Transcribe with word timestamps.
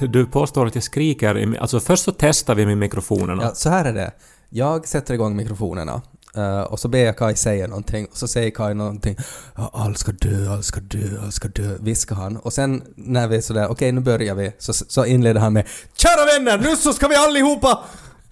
Du 0.00 0.26
påstår 0.26 0.66
att 0.66 0.74
jag 0.74 0.84
skriker. 0.84 1.38
i- 1.38 1.58
Alltså 1.58 1.80
först 1.80 2.04
så 2.04 2.12
testar 2.18 2.54
vi 2.54 2.66
med 2.66 2.78
mikrofonerna. 2.78 3.42
Ja, 3.42 3.54
så 3.54 3.68
här 3.70 3.84
är 3.84 3.92
det. 3.92 4.12
Jag 4.50 4.88
sätter 4.88 5.14
igång 5.14 5.36
mikrofonerna 5.36 6.02
eh, 6.36 6.60
och 6.60 6.80
så 6.80 6.88
ber 6.88 6.98
jag 6.98 7.16
Kai 7.16 7.34
säga 7.36 7.66
någonting 7.66 8.06
och 8.10 8.16
så 8.16 8.28
säger 8.28 8.50
Kai 8.50 8.74
någonting 8.74 9.16
ja, 9.56 9.70
”Allt 9.74 9.98
ska 9.98 10.12
dö, 10.12 10.50
allt 10.52 10.64
ska 10.64 10.80
dö, 10.80 11.20
allt 11.24 11.34
ska 11.34 11.48
dö”, 11.48 11.76
viskar 11.80 12.16
han. 12.16 12.36
Och 12.36 12.52
sen 12.52 12.82
när 12.96 13.28
vi 13.28 13.36
är 13.36 13.40
sådär 13.40 13.68
”Okej, 13.70 13.92
nu 13.92 14.00
börjar 14.00 14.34
vi”, 14.34 14.52
så, 14.58 14.72
så 14.72 15.04
inleder 15.04 15.40
han 15.40 15.52
med 15.52 15.66
”Kära 15.94 16.24
vänner, 16.38 16.58
nu 16.58 16.76
så 16.76 16.92
ska 16.92 17.08
vi 17.08 17.14
allihopa!” 17.16 17.78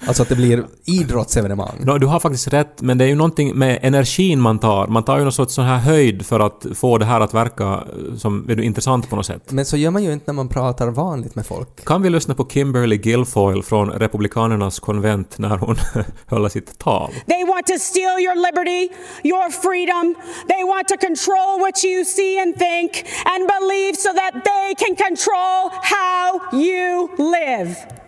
Alltså 0.07 0.23
att 0.23 0.29
det 0.29 0.37
blir 0.37 0.67
idrottsevenemang. 0.85 1.77
Nå, 1.79 1.99
du 1.99 2.07
har 2.07 2.21
faktiskt 2.21 2.53
rätt, 2.53 2.83
men 2.83 2.99
det 2.99 3.05
är 3.05 3.09
ju 3.09 3.15
någonting 3.15 3.59
med 3.59 3.79
energin 3.83 4.41
man 4.41 4.59
tar. 4.59 4.87
Man 4.87 5.03
tar 5.03 5.19
ju 5.19 5.23
någon 5.23 5.33
sorts 5.33 5.55
sån 5.55 5.65
här 5.65 5.79
höjd 5.79 6.27
för 6.27 6.41
att 6.41 6.67
få 6.75 6.99
det 6.99 7.05
här 7.05 7.21
att 7.21 7.35
verka 7.35 7.65
eh, 7.65 8.17
som 8.17 8.51
är 8.51 8.55
du, 8.55 8.65
intressant 8.65 9.11
på 9.11 9.17
något 9.17 9.27
sätt. 9.27 9.53
Men 9.53 9.65
så 9.65 9.77
gör 9.77 9.91
man 9.91 10.05
ju 10.05 10.13
inte 10.13 10.25
när 10.27 10.35
man 10.35 10.49
pratar 10.49 10.89
vanligt 10.89 11.35
med 11.35 11.47
folk. 11.47 11.85
Kan 11.85 12.03
vi 12.03 12.11
lyssna 12.11 12.35
på 12.35 12.49
Kimberly 12.49 12.97
Guilfoyle 12.97 13.63
från 13.63 13.91
Republikanernas 13.91 14.81
konvent 14.81 15.39
när 15.39 15.57
hon 15.57 15.77
höll 16.27 16.51
sitt 16.51 16.79
tal? 16.79 17.11
They 17.27 17.45
want 17.45 17.67
to 17.67 17.79
steal 17.79 18.21
your 18.21 18.37
liberty, 18.47 18.83
your 19.23 19.51
freedom. 19.51 20.15
They 20.49 20.63
want 20.65 20.89
to 20.89 20.97
control 21.07 21.59
what 21.61 21.85
you 21.85 22.05
see 22.05 22.41
and 22.43 22.55
think 22.59 22.91
and 23.33 23.41
believe 23.57 23.95
so 23.97 24.11
that 24.21 24.33
they 24.51 24.75
can 24.83 24.95
control 25.07 25.71
how 25.95 26.25
you 26.53 27.09
live. 27.19 28.06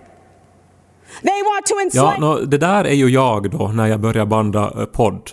They 1.23 1.43
want 1.43 1.67
to 1.67 1.75
Ja, 1.75 1.83
enslave. 1.85 2.21
nå, 2.21 2.41
det 2.47 2.59
där 2.59 2.85
är 2.85 2.93
ju 2.95 3.09
jag 3.09 3.51
då 3.51 3.69
när 3.69 3.87
jag 3.87 4.01
börjar 4.01 4.27
banda 4.27 4.73
eh, 4.79 4.85
podd. 4.85 5.31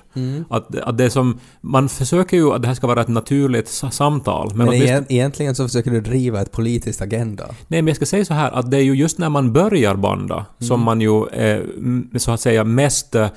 Att, 0.49 0.75
att 0.79 0.97
det 0.97 1.09
som... 1.09 1.39
Man 1.61 1.89
försöker 1.89 2.37
ju 2.37 2.51
att 2.53 2.61
det 2.61 2.67
här 2.67 2.75
ska 2.75 2.87
vara 2.87 3.01
ett 3.01 3.07
naturligt 3.07 3.67
sa- 3.67 3.91
samtal. 3.91 4.47
Men, 4.47 4.57
Men 4.57 4.67
åtminstone- 4.67 4.89
egent, 4.91 5.11
egentligen 5.11 5.55
så 5.55 5.67
försöker 5.67 5.91
du 5.91 6.01
driva 6.01 6.41
ett 6.41 6.51
politiskt 6.51 7.01
agenda. 7.01 7.45
Nej, 7.67 7.81
men 7.81 7.87
jag 7.87 7.95
ska 7.95 8.05
säga 8.05 8.25
så 8.25 8.33
här 8.33 8.51
att 8.51 8.71
det 8.71 8.77
är 8.77 8.81
ju 8.81 8.93
just 8.95 9.17
när 9.17 9.29
man 9.29 9.53
börjar 9.53 9.95
banda 9.95 10.45
som 10.59 10.81
man 10.83 11.01
ju 11.01 11.25
är 11.27 11.55
mm, 11.61 12.09
så 12.17 12.31
att 12.31 12.41
säga 12.41 12.63
mest 12.63 13.15
eh, 13.15 13.27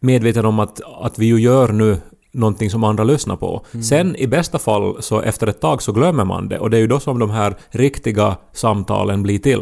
medveten 0.00 0.46
om 0.46 0.58
att, 0.58 0.80
att 1.00 1.18
vi 1.18 1.26
ju 1.26 1.40
gör 1.40 1.72
nu 1.72 1.96
någonting 2.32 2.70
som 2.70 2.84
andra 2.84 3.04
lyssnar 3.04 3.36
på. 3.36 3.64
Sen 3.88 4.16
i 4.16 4.26
bästa 4.26 4.58
fall 4.58 5.02
så 5.02 5.20
efter 5.20 5.46
ett 5.46 5.60
tag 5.60 5.82
så 5.82 5.92
glömmer 5.92 6.24
man 6.24 6.48
det 6.48 6.58
och 6.58 6.70
det 6.70 6.76
är 6.76 6.80
ju 6.80 6.86
då 6.86 7.00
som 7.00 7.18
de 7.18 7.30
här 7.30 7.56
riktiga 7.70 8.36
samtalen 8.52 9.22
blir 9.22 9.38
till. 9.38 9.60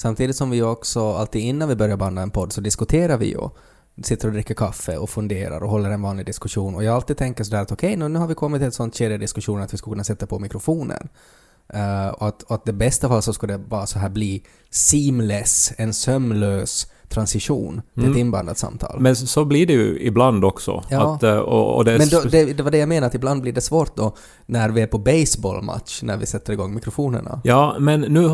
Samtidigt 0.00 0.36
som 0.36 0.50
vi 0.50 0.62
också 0.62 1.12
alltid 1.12 1.42
innan 1.42 1.68
vi 1.68 1.76
börjar 1.76 1.96
banda 1.96 2.22
en 2.22 2.30
podd 2.30 2.52
så 2.52 2.60
diskuterar 2.60 3.16
vi 3.18 3.26
ju. 3.26 3.48
Sitter 4.02 4.28
och 4.28 4.34
dricker 4.34 4.54
kaffe 4.54 4.96
och 4.96 5.10
funderar 5.10 5.60
och 5.60 5.70
håller 5.70 5.90
en 5.90 6.02
vanlig 6.02 6.26
diskussion. 6.26 6.74
Och 6.74 6.84
jag 6.84 6.94
alltid 6.94 7.16
tänker 7.16 7.44
sådär 7.44 7.62
att 7.62 7.72
okej, 7.72 7.96
nu, 7.96 8.08
nu 8.08 8.18
har 8.18 8.26
vi 8.26 8.34
kommit 8.34 8.60
till 8.60 8.68
ett 8.68 8.74
sånt 8.74 8.96
skede 8.96 9.14
i 9.14 9.18
diskussionen 9.18 9.62
att 9.62 9.72
vi 9.72 9.78
skulle 9.78 9.94
kunna 9.94 10.04
sätta 10.04 10.26
på 10.26 10.38
mikrofonen. 10.38 11.08
Uh, 11.74 12.08
och, 12.08 12.28
att, 12.28 12.42
och 12.42 12.54
att 12.54 12.64
det 12.64 12.72
bästa 12.72 13.08
fall 13.08 13.22
så 13.22 13.32
skulle 13.32 13.52
det 13.52 13.58
bara 13.58 13.86
så 13.86 13.98
här 13.98 14.08
bli 14.08 14.42
seamless, 14.70 15.72
en 15.76 15.94
sömlös 15.94 16.86
transition 17.10 17.82
till 17.94 18.10
ett 18.10 18.16
inbandat 18.16 18.58
samtal. 18.58 19.00
Men 19.00 19.16
så 19.16 19.44
blir 19.44 19.66
det 19.66 19.72
ju 19.72 19.98
ibland 20.00 20.44
också. 20.44 20.82
Ja. 20.88 21.14
Att, 21.14 21.22
eh, 21.22 21.36
och, 21.36 21.76
och 21.76 21.84
det 21.84 21.98
Men 21.98 22.08
då, 22.08 22.20
det, 22.20 22.44
det 22.44 22.62
var 22.62 22.70
det 22.70 22.78
jag 22.78 22.88
menade, 22.88 23.06
att 23.06 23.14
ibland 23.14 23.42
blir 23.42 23.52
det 23.52 23.60
svårt 23.60 23.96
då 23.96 24.16
när 24.46 24.68
vi 24.68 24.80
är 24.82 24.86
på 24.86 24.98
baseballmatch, 24.98 26.02
när 26.02 26.16
vi 26.16 26.26
sätter 26.26 26.52
igång 26.52 26.74
mikrofonerna. 26.74 27.40
Ja, 27.44 27.76
men 27.78 28.00
nu 28.00 28.28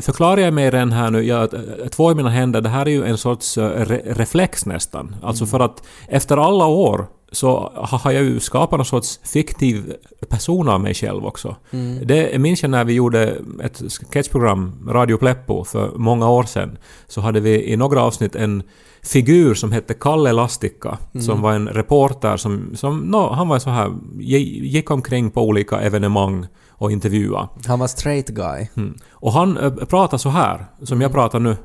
förklarar 0.00 0.40
jag 0.40 0.54
mig 0.54 0.70
den 0.70 0.92
här 0.92 1.10
nu. 1.10 1.22
Jag, 1.22 1.48
två 1.90 2.12
i 2.12 2.14
mina 2.14 2.30
händer, 2.30 2.60
det 2.60 2.68
här 2.68 2.86
är 2.86 2.90
ju 2.90 3.04
en 3.04 3.18
sorts 3.18 3.58
eh, 3.58 3.64
re, 3.64 4.02
reflex 4.06 4.66
nästan. 4.66 5.16
Alltså 5.22 5.46
för 5.46 5.60
att 5.60 5.82
efter 6.08 6.36
alla 6.36 6.66
år 6.66 7.06
så 7.32 7.72
ha- 7.74 7.98
har 7.98 8.10
jag 8.12 8.22
ju 8.24 8.40
skapat 8.40 8.78
någon 8.78 8.84
sorts 8.86 9.20
fiktiv 9.24 9.94
person 10.28 10.68
av 10.68 10.80
mig 10.80 10.94
själv 10.94 11.26
också. 11.26 11.56
Det 12.04 12.40
minns 12.40 12.62
jag 12.62 12.70
när 12.70 12.84
vi 12.84 12.92
gjorde 12.92 13.36
ett 13.62 13.82
sketchprogram, 14.12 14.88
Radio 14.88 15.16
Pleppo, 15.16 15.64
för 15.64 15.92
många 15.96 16.28
år 16.30 16.42
sedan. 16.42 16.78
Så 17.08 17.20
hade 17.20 17.40
vi 17.40 17.72
i 17.72 17.76
några 17.76 18.02
avsnitt 18.02 18.36
en 18.36 18.62
figur 19.02 19.54
som 19.54 19.72
hette 19.72 19.94
Kalle 19.94 20.32
Lastikka, 20.32 20.98
som 21.20 21.42
var 21.42 21.52
en 21.52 21.68
reporter 21.68 22.36
som, 22.36 22.76
som 22.76 22.98
no, 22.98 23.32
han 23.32 23.48
var 23.48 23.58
så 23.58 23.70
här, 23.70 23.88
gi- 24.18 24.64
gick 24.66 24.90
omkring 24.90 25.30
på 25.30 25.42
olika 25.42 25.80
evenemang 25.80 26.46
och 26.68 26.92
intervjuade. 26.92 27.48
Han 27.66 27.78
var 27.78 27.86
straight 27.86 28.28
guy. 28.28 28.66
Mm. 28.76 28.94
Och 29.12 29.32
han 29.32 29.56
äh, 29.58 29.70
pratade 29.72 30.18
så 30.22 30.28
här, 30.28 30.66
som 30.82 31.00
jag 31.00 31.12
pratar 31.12 31.40
nu. 31.40 31.56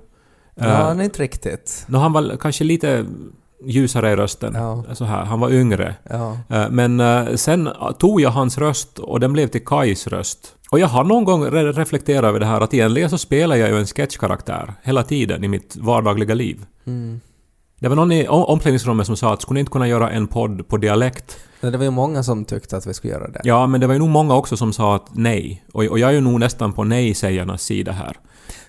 Ja, 0.55 0.65
Äh, 0.65 0.71
han 0.75 0.99
är 0.99 1.03
inte 1.03 1.23
riktigt. 1.23 1.85
nå, 1.87 1.99
han 1.99 2.13
var 2.13 2.37
kanske 2.39 2.63
lite 2.63 3.05
ljusare 3.65 4.11
i 4.11 4.15
rösten. 4.15 4.53
Ja. 4.55 4.83
Så 4.95 5.05
här, 5.05 5.25
han 5.25 5.39
var 5.39 5.49
yngre. 5.51 5.95
Ja. 6.09 6.37
Äh, 6.49 6.69
Men 6.69 6.99
äh, 6.99 7.35
sen 7.35 7.69
tog 7.99 8.21
jag 8.21 8.29
hans 8.29 8.57
röst 8.57 8.99
och 8.99 9.19
den 9.19 9.33
blev 9.33 9.47
till 9.47 9.65
Kais 9.65 10.07
röst. 10.07 10.53
Och 10.71 10.79
jag 10.79 10.87
har 10.87 11.03
någon 11.03 11.23
gång 11.25 11.45
re- 11.45 11.73
reflekterat 11.73 12.23
över 12.23 12.39
det 12.39 12.45
här 12.45 12.61
att 12.61 12.73
egentligen 12.73 13.09
så 13.09 13.17
spelar 13.17 13.55
jag 13.55 13.69
ju 13.69 13.77
en 13.77 13.85
sketchkaraktär 13.85 14.73
hela 14.83 15.03
tiden 15.03 15.43
i 15.43 15.47
mitt 15.47 15.75
vardagliga 15.79 16.33
liv. 16.33 16.65
Mm. 16.85 17.21
Det 17.79 17.87
var 17.87 17.95
någon 17.95 18.11
i 18.11 18.27
om- 18.27 18.43
omklädningsrummet 18.45 19.05
som 19.07 19.17
sa 19.17 19.33
att 19.33 19.41
skulle 19.41 19.53
ni 19.53 19.59
inte 19.59 19.71
kunna 19.71 19.87
göra 19.87 20.09
en 20.09 20.27
podd 20.27 20.67
på 20.67 20.77
dialekt? 20.77 21.37
Men 21.61 21.71
det 21.71 21.77
var 21.77 21.85
ju 21.85 21.91
många 21.91 22.23
som 22.23 22.45
tyckte 22.45 22.77
att 22.77 22.87
vi 22.87 22.93
skulle 22.93 23.13
göra 23.13 23.27
det. 23.27 23.41
Ja, 23.43 23.67
men 23.67 23.81
det 23.81 23.87
var 23.87 23.93
ju 23.93 23.99
nog 23.99 24.09
många 24.09 24.35
också 24.35 24.57
som 24.57 24.73
sa 24.73 24.95
att 24.95 25.07
nej. 25.13 25.63
Och, 25.73 25.83
och 25.83 25.99
jag 25.99 26.09
är 26.09 26.13
ju 26.13 26.21
nog 26.21 26.39
nästan 26.39 26.73
på 26.73 26.83
nej-sägarnas 26.83 27.61
sida 27.63 27.91
här. 27.91 28.17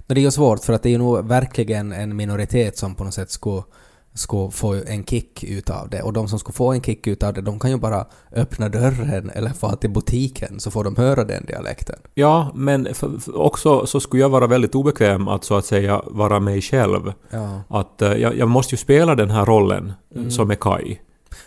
Men 0.06 0.14
det 0.14 0.20
är 0.20 0.22
ju 0.22 0.30
svårt 0.30 0.64
för 0.64 0.72
att 0.72 0.82
det 0.82 0.88
är 0.88 0.90
ju 0.90 0.98
nog 0.98 1.28
verkligen 1.28 1.92
en 1.92 2.16
minoritet 2.16 2.78
som 2.78 2.94
på 2.94 3.04
något 3.04 3.14
sätt 3.14 3.30
skulle, 3.30 3.62
skulle 4.18 4.50
få 4.50 4.74
en 4.86 5.04
kick 5.04 5.44
utav 5.44 5.88
det. 5.90 6.02
Och 6.02 6.12
de 6.12 6.28
som 6.28 6.38
skulle 6.38 6.54
få 6.54 6.72
en 6.72 6.82
kick 6.82 7.06
utav 7.06 7.34
det, 7.34 7.40
de 7.40 7.58
kan 7.58 7.70
ju 7.70 7.76
bara 7.76 8.06
öppna 8.32 8.68
dörren 8.68 9.30
eller 9.34 9.50
få 9.50 9.76
till 9.76 9.90
butiken 9.90 10.60
så 10.60 10.70
får 10.70 10.84
de 10.84 10.96
höra 10.96 11.24
den 11.24 11.46
dialekten. 11.46 11.96
Ja, 12.14 12.52
men 12.54 12.94
för, 12.94 13.18
för 13.18 13.36
också 13.36 13.86
så 13.86 14.00
skulle 14.00 14.22
jag 14.22 14.28
vara 14.28 14.46
väldigt 14.46 14.74
obekväm 14.74 15.28
att 15.28 15.44
så 15.44 15.54
att 15.56 15.64
säga 15.64 16.02
vara 16.06 16.40
mig 16.40 16.60
själv. 16.62 17.12
Ja. 17.30 17.60
Att 17.68 18.02
eh, 18.02 18.12
jag, 18.12 18.36
jag 18.36 18.48
måste 18.48 18.74
ju 18.74 18.78
spela 18.78 19.14
den 19.14 19.30
här 19.30 19.46
rollen 19.46 19.92
eh, 20.14 20.28
som 20.28 20.50
är 20.50 20.54
Kai. 20.54 20.98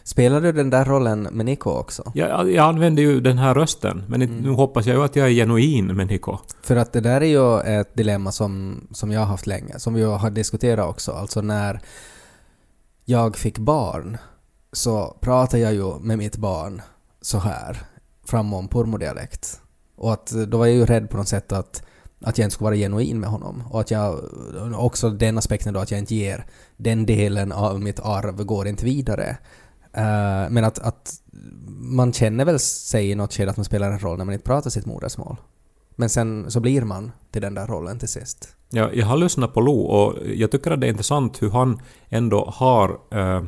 Spelar 0.03 0.41
du 0.41 0.51
den 0.51 0.69
där 0.69 0.85
rollen 0.85 1.21
med 1.21 1.45
Nico 1.45 1.69
också? 1.69 2.11
Jag, 2.15 2.51
jag 2.51 2.65
använder 2.65 3.03
ju 3.03 3.19
den 3.19 3.37
här 3.37 3.55
rösten, 3.55 4.03
men 4.07 4.19
nu 4.19 4.49
hoppas 4.49 4.85
jag 4.85 4.95
ju 4.97 5.03
att 5.03 5.15
jag 5.15 5.27
är 5.27 5.31
genuin 5.31 5.87
med 5.87 6.07
Niko. 6.07 6.37
För 6.61 6.75
att 6.75 6.93
det 6.93 7.01
där 7.01 7.21
är 7.21 7.25
ju 7.25 7.59
ett 7.79 7.95
dilemma 7.95 8.31
som, 8.31 8.81
som 8.91 9.11
jag 9.11 9.19
har 9.19 9.27
haft 9.27 9.47
länge, 9.47 9.79
som 9.79 9.93
vi 9.93 10.03
har 10.03 10.29
diskuterat 10.29 10.89
också. 10.89 11.11
Alltså 11.11 11.41
när 11.41 11.81
jag 13.11 13.37
fick 13.37 13.57
barn 13.57 14.17
så 14.71 15.17
pratade 15.21 15.63
jag 15.63 15.73
ju 15.73 15.99
med 15.99 16.17
mitt 16.17 16.37
barn 16.37 16.81
så 17.21 17.37
här, 17.37 17.81
framom 18.23 18.67
pormodialekt. 18.67 19.61
Och 19.95 20.13
att 20.13 20.31
då 20.47 20.57
var 20.57 20.65
jag 20.65 20.75
ju 20.75 20.85
rädd 20.85 21.09
på 21.09 21.17
något 21.17 21.27
sätt 21.27 21.51
att, 21.51 21.83
att 22.21 22.37
jag 22.37 22.45
inte 22.45 22.53
skulle 22.53 22.65
vara 22.65 22.75
genuin 22.75 23.19
med 23.19 23.29
honom. 23.29 23.63
Och 23.71 23.79
att 23.79 23.91
jag, 23.91 24.19
också 24.75 25.09
den 25.09 25.37
aspekten 25.37 25.73
då 25.73 25.79
att 25.79 25.91
jag 25.91 25.99
inte 25.99 26.15
ger 26.15 26.45
den 26.77 27.05
delen 27.05 27.51
av 27.51 27.81
mitt 27.81 27.99
arv 27.99 28.43
går 28.43 28.67
inte 28.67 28.85
vidare. 28.85 29.37
Uh, 29.97 30.49
men 30.49 30.63
att, 30.63 30.79
att 30.79 31.21
man 31.67 32.13
känner 32.13 32.45
väl 32.45 32.59
sig 32.59 33.11
i 33.11 33.15
något 33.15 33.33
skede 33.33 33.51
att 33.51 33.57
man 33.57 33.65
spelar 33.65 33.91
en 33.91 33.99
roll 33.99 34.17
när 34.17 34.25
man 34.25 34.33
inte 34.33 34.45
pratar 34.45 34.69
sitt 34.69 34.85
modersmål. 34.85 35.37
Men 35.95 36.09
sen 36.09 36.51
så 36.51 36.59
blir 36.59 36.81
man 36.81 37.11
till 37.31 37.41
den 37.41 37.53
där 37.53 37.67
rollen 37.67 37.99
till 37.99 38.09
sist. 38.09 38.55
Jag, 38.71 38.95
jag 38.95 39.05
har 39.05 39.17
lyssnat 39.17 39.53
på 39.53 39.61
Lo 39.61 39.79
och 39.81 40.15
jag 40.35 40.51
tycker 40.51 40.71
att 40.71 40.81
det 40.81 40.87
är 40.87 40.91
intressant 40.91 41.41
hur 41.41 41.49
han 41.49 41.81
ändå 42.09 42.53
har 42.55 42.97
eh, 43.11 43.41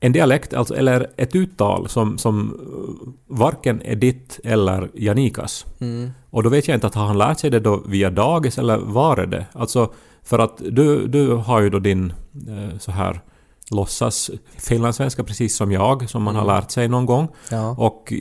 en 0.00 0.12
dialekt, 0.12 0.54
alltså, 0.54 0.74
eller 0.74 1.10
ett 1.16 1.36
uttal 1.36 1.88
som, 1.88 2.18
som 2.18 2.58
eh, 2.60 3.36
varken 3.36 3.82
är 3.82 3.96
ditt 3.96 4.40
eller 4.44 4.90
Janikas. 4.94 5.66
Mm. 5.80 6.10
Och 6.30 6.42
då 6.42 6.48
vet 6.48 6.68
jag 6.68 6.76
inte 6.76 6.86
att 6.86 6.94
har 6.94 7.06
han 7.06 7.18
lärt 7.18 7.38
sig 7.38 7.50
det 7.50 7.60
då 7.60 7.82
via 7.86 8.10
dagis 8.10 8.58
eller 8.58 8.78
var 8.78 9.16
är 9.16 9.26
det? 9.26 9.46
Alltså, 9.52 9.92
för 10.22 10.38
att 10.38 10.62
du, 10.70 11.06
du 11.06 11.32
har 11.32 11.60
ju 11.60 11.70
då 11.70 11.78
din 11.78 12.12
eh, 12.48 12.78
så 12.78 12.90
här 12.90 13.20
låtsas 13.70 14.30
finlandssvenska 14.56 15.24
precis 15.24 15.56
som 15.56 15.72
jag, 15.72 16.10
som 16.10 16.22
man 16.22 16.36
har 16.36 16.44
lärt 16.44 16.70
sig 16.70 16.88
någon 16.88 17.06
gång. 17.06 17.28
Ja. 17.50 17.74
Och 17.78 18.12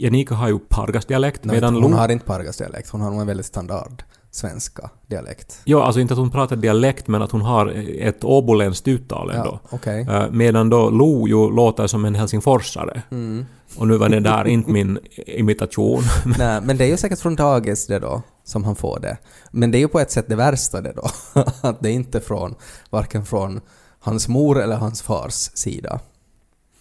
Janika 0.00 0.34
har 0.34 0.48
ju 0.48 0.58
pargasdialekt, 0.58 1.44
medan 1.44 1.74
hon 1.74 1.90
Lo... 1.90 1.96
har 1.96 2.08
inte 2.08 2.26
pargasdialekt, 2.26 2.90
hon 2.90 3.00
har 3.00 3.10
nog 3.10 3.20
en 3.20 3.26
väldigt 3.26 3.46
standard 3.46 4.02
svenska 4.34 4.90
dialekt. 5.06 5.60
Ja, 5.64 5.84
alltså 5.84 6.00
inte 6.00 6.14
att 6.14 6.18
hon 6.18 6.30
pratar 6.30 6.56
dialekt 6.56 7.08
men 7.08 7.22
att 7.22 7.30
hon 7.30 7.40
har 7.40 7.66
ett 8.00 8.24
åboländskt 8.24 8.88
uttal 8.88 9.30
ändå. 9.30 9.60
Ja, 9.62 9.68
okej. 9.70 10.06
Eh, 10.10 10.30
Medan 10.30 10.70
då 10.70 10.90
Lo 10.90 11.28
ju 11.28 11.50
låter 11.50 11.86
som 11.86 12.04
en 12.04 12.14
helsingforsare. 12.14 13.02
Mm. 13.10 13.46
Och 13.76 13.88
nu 13.88 13.96
var 13.96 14.08
det 14.08 14.20
där 14.20 14.46
inte 14.46 14.70
min 14.70 14.98
imitation. 15.26 16.02
Nej, 16.38 16.60
men 16.60 16.76
det 16.76 16.84
är 16.84 16.88
ju 16.88 16.96
säkert 16.96 17.18
från 17.18 17.36
dagis 17.36 17.86
det 17.86 17.98
då, 17.98 18.22
som 18.44 18.64
han 18.64 18.76
får 18.76 19.00
det. 19.00 19.16
Men 19.50 19.70
det 19.70 19.78
är 19.78 19.80
ju 19.80 19.88
på 19.88 20.00
ett 20.00 20.10
sätt 20.10 20.28
det 20.28 20.36
värsta 20.36 20.80
det 20.80 20.92
då. 20.92 21.08
Att 21.60 21.80
det 21.80 21.88
är 21.88 21.94
inte 21.94 22.20
från, 22.20 22.54
varken 22.90 23.24
från 23.24 23.60
hans 23.98 24.28
mor 24.28 24.62
eller 24.62 24.76
hans 24.76 25.02
fars 25.02 25.50
sida. 25.54 26.00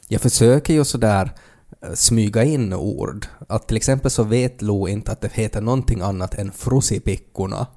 Jag 0.08 0.22
försöker 0.22 0.74
ju 0.74 0.84
sådär 0.84 1.32
Eh, 1.81 1.94
smyga 1.94 2.44
in 2.44 2.74
ord. 2.74 3.25
Att 3.50 3.68
till 3.68 3.78
exempel 3.78 4.12
så 4.12 4.24
vet 4.24 4.62
Lo 4.62 4.88
inte 4.88 5.12
att 5.12 5.22
det 5.22 5.34
heter 5.34 5.62
någonting 5.62 6.02
annat 6.02 6.34
än 6.34 6.52
frusipickorna, 6.52 7.68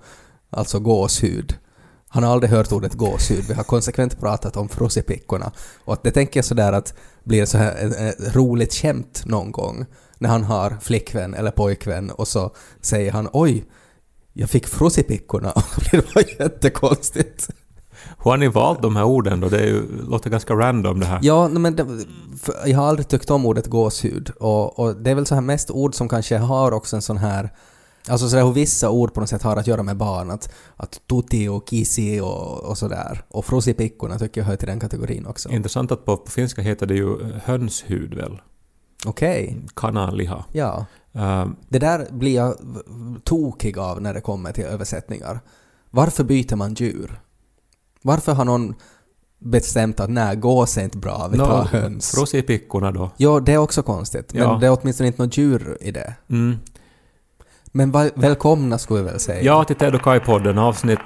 alltså 0.51 0.81
gåshud. 0.81 1.57
Han 2.09 2.23
har 2.23 2.33
aldrig 2.33 2.51
hört 2.51 2.73
ordet 2.73 2.95
gåshud. 2.95 3.45
Vi 3.49 3.55
har 3.55 3.63
konsekvent 3.63 4.21
pratat 4.21 4.57
om 4.57 4.69
frusipickorna. 4.69 5.53
Och 5.85 5.93
att 5.93 6.03
det 6.03 6.11
tänker 6.11 6.39
jag 6.39 6.45
sådär 6.45 6.73
att 6.73 6.95
blir 7.25 7.47
så 7.47 7.59
här 7.59 7.77
ett, 7.77 8.21
ett 8.21 8.37
roligt 8.37 8.75
skämt 8.75 9.23
någon 9.27 9.53
gång 9.53 9.87
när 10.19 10.29
han 10.29 10.45
har 10.45 10.77
flickvän 10.81 11.35
eller 11.35 11.51
pojkvän 11.51 12.11
och 12.11 12.29
så 12.29 12.55
säger 12.81 13.13
han 13.13 13.29
oj, 13.33 13.65
jag 14.33 14.51
fick 14.51 14.67
frusipickorna 14.67 15.53
och 15.53 15.63
det 15.91 16.15
var 16.15 16.25
jättekonstigt. 16.41 17.49
Hur 18.27 18.31
har 18.31 18.39
ni 18.39 18.49
valt 18.49 18.83
de 18.83 18.97
här 18.97 19.05
orden 19.05 19.41
då? 19.41 19.49
Det 19.49 19.59
är 19.59 19.67
ju, 19.67 19.83
låter 20.09 20.31
ganska 20.31 20.55
random 20.55 21.01
det 21.01 21.07
här. 21.07 21.19
Ja, 21.23 21.49
men 21.49 21.77
det, 21.77 21.87
jag 22.67 22.79
har 22.79 22.87
aldrig 22.87 23.09
tyckt 23.09 23.31
om 23.31 23.47
ordet 23.47 23.67
gåshud 23.67 24.31
och, 24.41 24.79
och 24.79 24.97
det 24.97 25.11
är 25.11 25.15
väl 25.15 25.27
så 25.27 25.35
här 25.35 25.43
mest 25.43 25.71
ord 25.71 25.95
som 25.95 26.09
kanske 26.09 26.39
har 26.39 26.73
också 26.73 26.97
en 26.97 27.03
sån 27.03 27.17
här 27.17 27.51
Alltså 28.09 28.29
sådär 28.29 28.45
hur 28.45 28.53
vissa 28.53 28.91
ord 28.91 29.15
på 29.15 29.21
något 29.21 29.29
sätt 29.29 29.43
har 29.43 29.57
att 29.57 29.67
göra 29.67 29.83
med 29.83 29.97
barn, 29.97 30.31
att, 30.31 30.55
att 30.77 31.01
tuti 31.07 31.49
och 31.49 31.69
kisi 31.71 32.21
och, 32.21 32.65
och 32.65 32.79
sådär. 32.79 33.25
Och 33.29 33.45
frusipikkorna 33.45 34.19
tycker 34.19 34.41
jag 34.41 34.47
hör 34.49 34.57
till 34.57 34.69
den 34.69 34.81
kategorin 34.81 35.27
också. 35.27 35.49
Intressant 35.49 35.93
att 35.93 36.05
på, 36.05 36.17
på 36.17 36.31
finska 36.31 36.63
heter 36.63 36.87
det 36.87 36.95
ju 36.95 37.33
hönshud 37.45 38.15
väl? 38.15 38.41
Okej, 39.07 39.57
Kananliha. 39.75 40.45
ja. 40.53 40.87
Uh, 41.17 41.47
Det 41.69 41.79
där 41.79 42.07
blir 42.11 42.35
jag 42.35 42.55
tokig 43.25 43.79
av 43.79 44.03
när 44.03 44.15
det 44.15 44.21
kommer 44.21 44.53
till 44.53 44.65
översättningar. 44.65 45.41
Varför 45.91 46.25
byter 46.25 46.57
man 46.57 46.75
djur? 46.75 47.21
Varför 48.07 48.33
har 48.35 48.45
någon 48.45 48.75
bestämt 49.39 50.01
att 50.01 50.11
nej, 50.11 50.37
gås 50.37 50.77
är 50.79 50.83
inte 50.85 50.99
bra, 50.99 51.29
vi 51.33 51.39
tar 51.39 51.65
höns? 51.65 52.11
Frosipikkorna 52.11 52.93
då. 52.93 53.11
Ja, 53.17 53.41
det 53.41 53.53
är 53.53 53.59
också 53.59 53.83
konstigt. 53.83 54.33
Men 54.35 54.43
Ja. 54.43 54.59
det 54.61 54.67
är 54.67 54.79
åtminstone 54.81 55.07
inte 55.07 55.23
något 55.23 55.37
djur 55.37 55.79
i 55.81 55.91
det. 55.91 56.15
Mm. 56.31 56.57
Men 57.77 57.91
väl- 57.91 58.11
välkomna 58.15 58.79
skulle 58.79 58.99
jag 59.01 59.05
väl 59.05 59.21
säga. 59.21 59.43
Ja, 59.43 59.65
till 59.65 59.77
Ted 59.77 59.95
och 59.95 60.01
Kai-podden 60.01 60.59
avsnitt... 60.59 60.99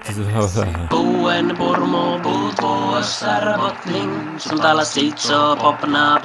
Popna 5.61 6.21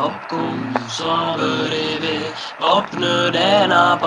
popnödena 2.60 4.00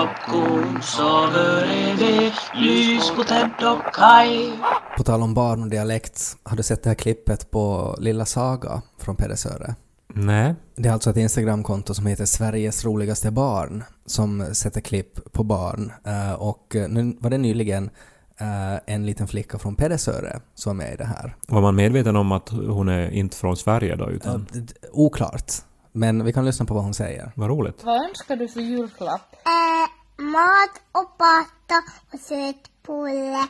lys 2.55 3.11
på 3.15 3.23
Ted 3.23 3.51
och 3.63 3.93
Kai 3.93 4.51
På 4.97 5.03
tal 5.03 5.21
om 5.21 5.33
barn 5.33 5.63
och 5.63 5.69
dialekt, 5.69 6.37
har 6.43 6.57
du 6.57 6.63
sett 6.63 6.83
det 6.83 6.89
här 6.89 6.95
klippet 6.95 7.51
på 7.51 7.95
Lilla 7.99 8.25
Saga 8.25 8.81
från 8.99 9.15
Pedersöre? 9.15 9.75
Nej. 10.13 10.55
Det 10.75 10.89
är 10.89 10.93
alltså 10.93 11.09
ett 11.09 11.17
Instagramkonto 11.17 11.93
som 11.93 12.05
heter 12.05 12.25
Sveriges 12.25 12.85
roligaste 12.85 13.31
barn 13.31 13.83
som 14.05 14.55
sätter 14.55 14.81
klipp 14.81 15.33
på 15.33 15.43
barn. 15.43 15.91
Eh, 16.05 16.33
och 16.33 16.75
eh, 16.75 16.89
nu 16.89 17.17
var 17.19 17.29
det 17.29 17.37
nyligen 17.37 17.89
eh, 18.37 18.93
en 18.95 19.05
liten 19.05 19.27
flicka 19.27 19.59
från 19.59 19.75
Pedersöre 19.75 20.39
som 20.53 20.69
var 20.69 20.85
med 20.85 20.93
i 20.93 20.97
det 20.97 21.05
här. 21.05 21.35
Var 21.47 21.61
man 21.61 21.75
medveten 21.75 22.15
om 22.15 22.31
att 22.31 22.49
hon 22.49 22.89
är 22.89 23.09
inte 23.11 23.37
från 23.37 23.57
Sverige 23.57 23.95
då, 23.95 24.09
utan... 24.09 24.47
Oklart. 24.91 25.51
Men 25.91 26.25
vi 26.25 26.33
kan 26.33 26.45
lyssna 26.45 26.65
på 26.65 26.73
vad 26.73 26.83
hon 26.83 26.93
säger. 26.93 27.31
Vad 27.35 27.49
roligt. 27.49 27.83
Vad 27.83 28.09
önskar 28.09 28.35
du 28.35 28.47
för 28.47 28.61
julklapp? 28.61 29.35
Eh, 29.45 30.23
mat 30.23 30.81
och 30.91 31.17
pasta 31.17 31.75
och 32.13 32.19
sötbulle 32.19 33.47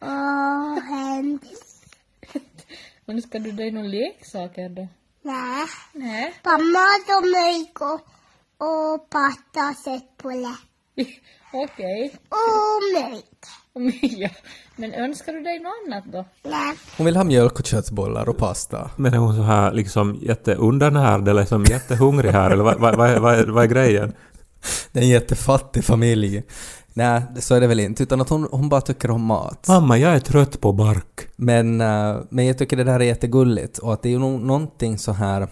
och 0.00 0.82
hänt. 0.88 1.42
Önskar 3.06 3.38
du 3.38 3.52
dig 3.52 3.70
några 3.70 3.88
leksaker 3.88 4.68
då? 4.68 4.88
Nej. 5.22 5.66
Nej. 5.92 6.34
Mat 6.44 7.06
och 7.18 7.22
mjölk 7.28 7.80
och, 7.80 8.00
och 8.66 9.10
pasta 9.10 9.68
och 9.70 9.76
sötbulle. 9.84 10.54
Okej. 11.52 12.14
Och 12.28 12.82
mjölk. 13.10 13.24
Ja. 14.02 14.28
Men 14.76 14.92
önskar 14.94 15.32
du 15.32 15.40
dig 15.42 15.58
något 15.60 15.72
annat 15.86 16.04
då? 16.12 16.24
Nej. 16.50 16.74
Hon 16.96 17.06
vill 17.06 17.16
ha 17.16 17.24
mjölk 17.24 17.58
och 17.60 17.66
köttbullar 17.66 18.28
och 18.28 18.36
pasta. 18.38 18.90
Men 18.96 19.14
är 19.14 19.18
hon 19.18 19.36
så 19.36 19.42
här 19.42 19.72
liksom 19.72 20.18
jätteundernärd 20.22 21.28
eller 21.28 21.40
liksom 21.40 21.64
jättehungrig 21.64 22.30
här 22.30 22.50
eller 22.50 22.64
vad, 22.64 22.80
vad, 22.80 22.96
vad, 22.96 23.10
är- 23.10 23.18
vad, 23.20 23.34
är, 23.34 23.46
vad 23.46 23.64
är 23.64 23.68
grejen? 23.68 24.12
Det 24.92 24.98
är 24.98 25.02
en 25.02 25.08
jättefattig 25.08 25.84
familj. 25.84 26.42
Nej, 26.94 27.22
så 27.40 27.54
är 27.54 27.60
det 27.60 27.66
väl 27.66 27.80
inte. 27.80 28.02
Utan 28.02 28.20
att 28.20 28.28
hon, 28.28 28.48
hon 28.50 28.68
bara 28.68 28.80
tycker 28.80 29.10
om 29.10 29.24
mat. 29.24 29.68
Mamma, 29.68 29.98
jag 29.98 30.14
är 30.14 30.20
trött 30.20 30.60
på 30.60 30.72
bark. 30.72 31.11
Men, 31.42 31.80
eh, 31.80 32.16
men 32.28 32.46
jag 32.46 32.58
tycker 32.58 32.76
det 32.76 32.84
där 32.84 33.00
är 33.00 33.04
jättegulligt 33.04 33.78
och 33.78 33.92
att 33.92 34.02
det 34.02 34.08
är 34.08 34.10
ju 34.10 34.18
någonting 34.18 34.98
så 34.98 35.12
här 35.12 35.48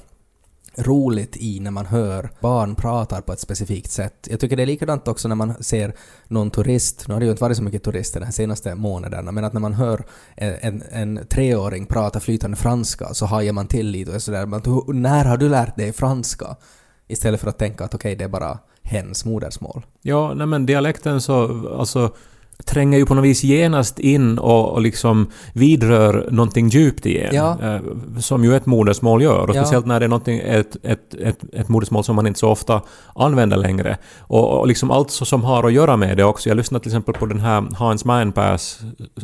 roligt 0.76 1.36
i 1.36 1.60
när 1.60 1.70
man 1.70 1.86
hör 1.86 2.30
barn 2.40 2.74
pratar 2.74 3.20
på 3.20 3.32
ett 3.32 3.40
specifikt 3.40 3.90
sätt. 3.90 4.28
Jag 4.30 4.40
tycker 4.40 4.56
det 4.56 4.62
är 4.62 4.66
likadant 4.66 5.08
också 5.08 5.28
när 5.28 5.36
man 5.36 5.64
ser 5.64 5.94
någon 6.28 6.50
turist, 6.50 7.08
nu 7.08 7.14
har 7.14 7.20
det 7.20 7.24
ju 7.24 7.30
inte 7.30 7.42
varit 7.42 7.56
så 7.56 7.62
mycket 7.62 7.82
turister 7.82 8.20
de 8.20 8.26
här 8.26 8.32
senaste 8.32 8.74
månaderna, 8.74 9.32
men 9.32 9.44
att 9.44 9.52
när 9.52 9.60
man 9.60 9.72
hör 9.72 10.04
en, 10.34 10.54
en, 10.60 10.82
en 10.90 11.26
treåring 11.26 11.86
prata 11.86 12.20
flytande 12.20 12.56
franska 12.56 13.14
så 13.14 13.26
hajar 13.26 13.52
man 13.52 13.66
till 13.66 13.86
lite 13.86 14.14
och 14.14 14.22
sådär 14.22 14.46
men 14.46 14.62
när 15.00 15.24
har 15.24 15.36
du 15.36 15.48
lärt 15.48 15.76
dig 15.76 15.92
franska? 15.92 16.56
Istället 17.08 17.40
för 17.40 17.48
att 17.48 17.58
tänka 17.58 17.84
att 17.84 17.94
okej, 17.94 18.16
det 18.16 18.24
är 18.24 18.28
bara 18.28 18.58
hens 18.82 19.24
modersmål. 19.24 19.86
Ja, 20.02 20.34
nej 20.34 20.46
men 20.46 20.66
dialekten 20.66 21.20
så 21.20 21.68
alltså 21.78 22.14
tränger 22.64 22.98
ju 22.98 23.06
på 23.06 23.14
något 23.14 23.24
vis 23.24 23.44
genast 23.44 23.98
in 23.98 24.38
och, 24.38 24.68
och 24.68 24.80
liksom 24.80 25.30
vidrör 25.52 26.28
någonting 26.30 26.68
djupt 26.68 27.06
igen. 27.06 27.34
Ja. 27.34 27.56
Eh, 27.62 27.80
som 28.18 28.44
ju 28.44 28.56
ett 28.56 28.66
modersmål 28.66 29.22
gör. 29.22 29.50
Och 29.50 29.56
Ja. 29.56 29.62
speciellt 29.62 29.86
när 29.86 30.00
det 30.00 30.06
är 30.06 30.60
ett, 30.60 30.76
ett, 30.82 31.14
ett, 31.14 31.38
ett 31.52 31.68
modersmål 31.68 32.04
som 32.04 32.16
man 32.16 32.26
inte 32.26 32.40
så 32.40 32.48
ofta 32.48 32.80
använder 33.14 33.56
längre. 33.56 33.96
Och, 34.20 34.58
och 34.60 34.66
liksom 34.66 34.90
allt 34.90 35.10
som 35.10 35.44
har 35.44 35.64
att 35.66 35.72
göra 35.72 35.96
med 35.96 36.16
det 36.16 36.24
också. 36.24 36.48
Jag 36.48 36.56
lyssnade 36.56 36.82
till 36.82 36.90
exempel 36.92 37.14
på 37.14 37.26
den 37.26 37.40
här 37.40 37.64
Hans 37.76 38.04
Meinpärs 38.04 38.78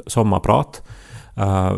sommarprat. 0.07 0.83
Eh, 1.37 1.73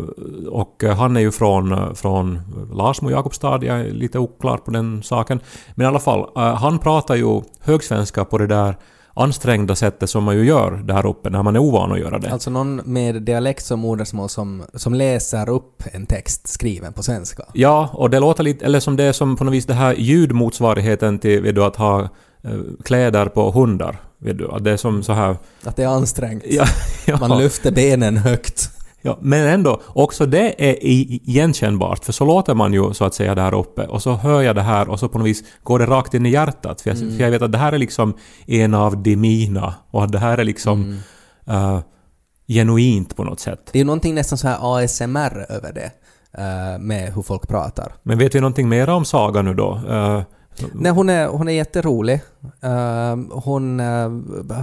och 0.49 0.83
han 0.97 1.17
är 1.17 1.21
ju 1.21 1.31
från, 1.31 1.95
från 1.95 2.39
Larsmo, 2.73 3.09
Jakobstad, 3.11 3.59
jag 3.63 3.79
är 3.79 3.91
lite 3.91 4.19
oklar 4.19 4.57
på 4.57 4.71
den 4.71 5.03
saken. 5.03 5.39
Men 5.75 5.85
i 5.85 5.87
alla 5.87 5.99
fall, 5.99 6.19
eh, 6.35 6.55
han 6.55 6.79
pratar 6.79 7.15
ju 7.15 7.41
högsvenska 7.61 8.25
på 8.25 8.37
det 8.37 8.47
där 8.47 8.75
ansträngda 9.19 9.75
sättet 9.75 10.09
som 10.09 10.23
man 10.23 10.35
ju 10.35 10.45
gör 10.45 10.71
där 10.71 11.05
uppe 11.05 11.29
när 11.29 11.43
man 11.43 11.55
är 11.55 11.59
ovan 11.59 11.91
att 11.91 11.99
göra 11.99 12.19
det. 12.19 12.31
Alltså 12.31 12.49
någon 12.49 12.75
med 12.75 13.21
dialekt 13.21 13.65
som 13.65 13.79
modersmål 13.79 14.29
som, 14.29 14.63
som 14.73 14.93
läser 14.93 15.49
upp 15.49 15.83
en 15.91 16.05
text 16.05 16.47
skriven 16.47 16.93
på 16.93 17.03
svenska. 17.03 17.43
Ja, 17.53 17.89
och 17.93 18.09
det 18.09 18.19
låter 18.19 18.43
lite, 18.43 18.65
eller 18.65 18.79
som 18.79 18.95
det 18.95 19.03
är 19.03 19.11
som 19.11 19.37
på 19.37 19.43
något 19.43 19.53
vis 19.53 19.65
det 19.65 19.73
här 19.73 19.93
ljudmotsvarigheten 19.93 21.19
till 21.19 21.41
vet 21.41 21.55
du, 21.55 21.63
att 21.63 21.75
ha 21.75 22.01
eh, 22.43 22.59
kläder 22.83 23.25
på 23.25 23.51
hundar. 23.51 24.01
Vet 24.17 24.37
du, 24.37 24.51
att 24.51 24.63
det 24.63 24.71
är 24.71 24.77
som 24.77 25.03
så 25.03 25.13
här... 25.13 25.35
Att 25.63 25.75
det 25.75 25.83
är 25.83 25.87
ansträngt. 25.87 26.43
Ja, 26.47 26.65
ja. 27.05 27.17
Man 27.19 27.37
lyfter 27.37 27.71
benen 27.71 28.17
högt. 28.17 28.78
Ja, 29.01 29.17
men 29.21 29.47
ändå, 29.47 29.81
också 29.87 30.25
det 30.25 30.69
är 30.69 30.77
igenkännbart, 30.83 32.05
för 32.05 32.11
så 32.13 32.25
låter 32.25 32.55
man 32.55 32.73
ju 32.73 32.93
så 32.93 33.05
att 33.05 33.13
säga 33.13 33.35
där 33.35 33.53
uppe. 33.53 33.85
Och 33.87 34.01
så 34.01 34.13
hör 34.13 34.41
jag 34.41 34.55
det 34.55 34.61
här 34.61 34.89
och 34.89 34.99
så 34.99 35.09
på 35.09 35.17
något 35.17 35.27
vis 35.27 35.43
går 35.63 35.79
det 35.79 35.85
rakt 35.85 36.13
in 36.13 36.25
i 36.25 36.29
hjärtat. 36.29 36.81
För 36.81 36.89
jag, 36.89 36.97
för 36.97 37.23
jag 37.23 37.31
vet 37.31 37.41
att 37.41 37.51
det 37.51 37.57
här 37.57 37.73
är 37.73 37.77
liksom 37.77 38.13
en 38.45 38.73
av 38.73 39.03
de 39.03 39.15
mina 39.15 39.73
och 39.91 40.03
att 40.03 40.11
det 40.11 40.19
här 40.19 40.37
är 40.37 40.43
liksom 40.43 40.99
eh, 41.47 41.79
genuint 42.47 43.15
på 43.15 43.23
något 43.23 43.39
sätt. 43.39 43.59
Det 43.71 43.77
är 43.77 43.81
ju 43.81 43.85
någonting 43.85 44.15
nästan 44.15 44.37
så 44.37 44.47
här 44.47 44.57
ASMR 44.83 45.45
över 45.49 45.73
det. 45.73 45.91
eh, 46.37 46.79
med 46.79 47.13
hur 47.13 47.21
folk 47.21 47.47
pratar. 47.47 47.93
Men 48.03 48.17
vet 48.17 48.35
vi 48.35 48.39
någonting 48.39 48.69
mer 48.69 48.89
om 48.89 49.05
Saga 49.05 49.41
nu 49.41 49.53
då? 49.53 49.81
Eh, 49.89 50.21
Nej, 50.73 50.91
hon 50.91 51.09
är, 51.09 51.27
hon 51.27 51.47
är 51.47 51.51
jätterolig. 51.53 52.21
Eh, 52.61 53.15
hon 53.31 53.77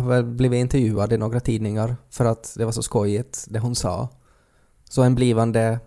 väl 0.08 0.24
blivit 0.24 0.58
intervjuad 0.60 1.12
i 1.12 1.16
några 1.18 1.40
tidningar 1.40 1.96
för 2.10 2.24
att 2.24 2.54
det 2.56 2.64
var 2.64 2.72
så 2.72 2.82
skojigt 2.82 3.44
det 3.48 3.58
hon 3.58 3.74
sa. 3.74 4.08
Så 4.90 5.02
en 5.02 5.14
blivande 5.14 5.80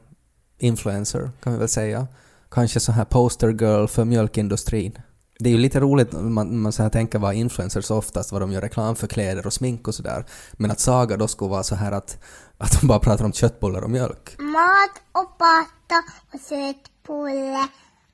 influencer 0.58 1.32
kan 1.44 1.54
vi 1.54 1.60
väl 1.60 1.70
säga. 1.70 2.08
Kanske 2.52 2.80
så 2.80 2.92
här 2.92 3.06
poster 3.06 3.50
girl 3.50 3.88
för 3.88 4.06
mjölkindustrin. 4.06 5.00
Det 5.40 5.50
är 5.50 5.54
ju 5.54 5.60
lite 5.60 5.80
roligt 5.80 6.12
när 6.12 6.22
man, 6.22 6.60
man 6.60 6.72
så 6.72 6.84
här 6.84 6.90
tänker 6.90 7.20
vad 7.20 7.34
influencers 7.34 7.92
oftast, 7.92 8.32
vad 8.32 8.42
de 8.42 8.52
gör 8.52 8.62
reklam 8.62 8.96
för 8.96 9.08
kläder 9.08 9.48
och 9.48 9.54
smink 9.54 9.88
och 9.88 9.96
sådär. 9.96 10.26
Men 10.54 10.72
att 10.72 10.80
Saga 10.80 11.18
då 11.18 11.28
skulle 11.28 11.52
vara 11.52 11.64
så 11.64 11.76
här 11.76 11.92
att, 11.92 12.18
att 12.58 12.82
de 12.82 12.88
bara 12.88 13.00
pratar 13.00 13.26
om 13.26 13.34
köttbullar 13.34 13.82
och 13.82 13.90
mjölk. 13.90 14.36
Mat 14.40 15.02
och 15.12 15.38
pasta 15.38 16.04
och 16.34 16.40
sötbulle 16.40 17.68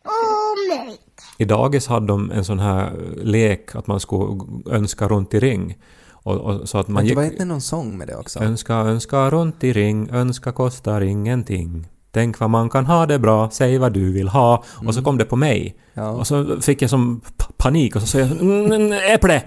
och 0.04 0.58
mjölk. 0.70 1.00
I 1.38 1.46
dagis 1.46 1.88
hade 1.88 2.08
de 2.08 2.32
en 2.32 2.46
sån 2.46 2.60
här 2.60 2.92
lek 3.24 3.75
att 3.75 3.88
man 3.88 4.00
skulle 4.00 4.44
önska 4.65 5.08
runt 5.08 5.34
i 5.34 5.39
ring. 5.39 5.77
Och, 6.25 6.36
och, 6.36 6.70
så 6.70 6.77
att 6.77 6.88
man 6.88 7.03
det 7.03 7.08
gick, 7.08 7.17
var 7.17 7.24
inte 7.24 7.46
någon 7.46 7.62
sång 7.62 7.98
med 7.98 8.08
det 8.08 8.15
också? 8.15 8.39
Önska, 8.39 8.74
önska 8.74 9.29
runt 9.29 9.63
i 9.63 9.74
ring, 9.74 10.10
önska 10.12 10.51
kostar 10.51 11.01
ingenting. 11.01 11.88
Tänk 12.12 12.39
vad 12.39 12.50
man 12.50 12.70
kan 12.70 12.86
ha 12.86 13.05
det 13.05 13.20
bra, 13.20 13.50
säg 13.51 13.77
vad 13.77 13.94
du 13.94 14.12
vill 14.12 14.27
ha. 14.27 14.63
Och 14.88 14.94
så 14.96 15.01
kom 15.01 15.17
det 15.17 15.25
på 15.25 15.36
mig. 15.36 15.60
Mm. 15.94 16.08
Ja. 16.10 16.12
Och 16.12 16.27
så 16.27 16.62
fick 16.62 16.82
jag 16.82 16.89
som 16.89 17.22
panik 17.58 17.96
och 17.96 18.01
så 18.01 18.08
sa 18.08 18.20
jag 18.20 18.32
"Mm, 18.32 18.72
mm, 18.72 18.91
äpple! 19.13 19.41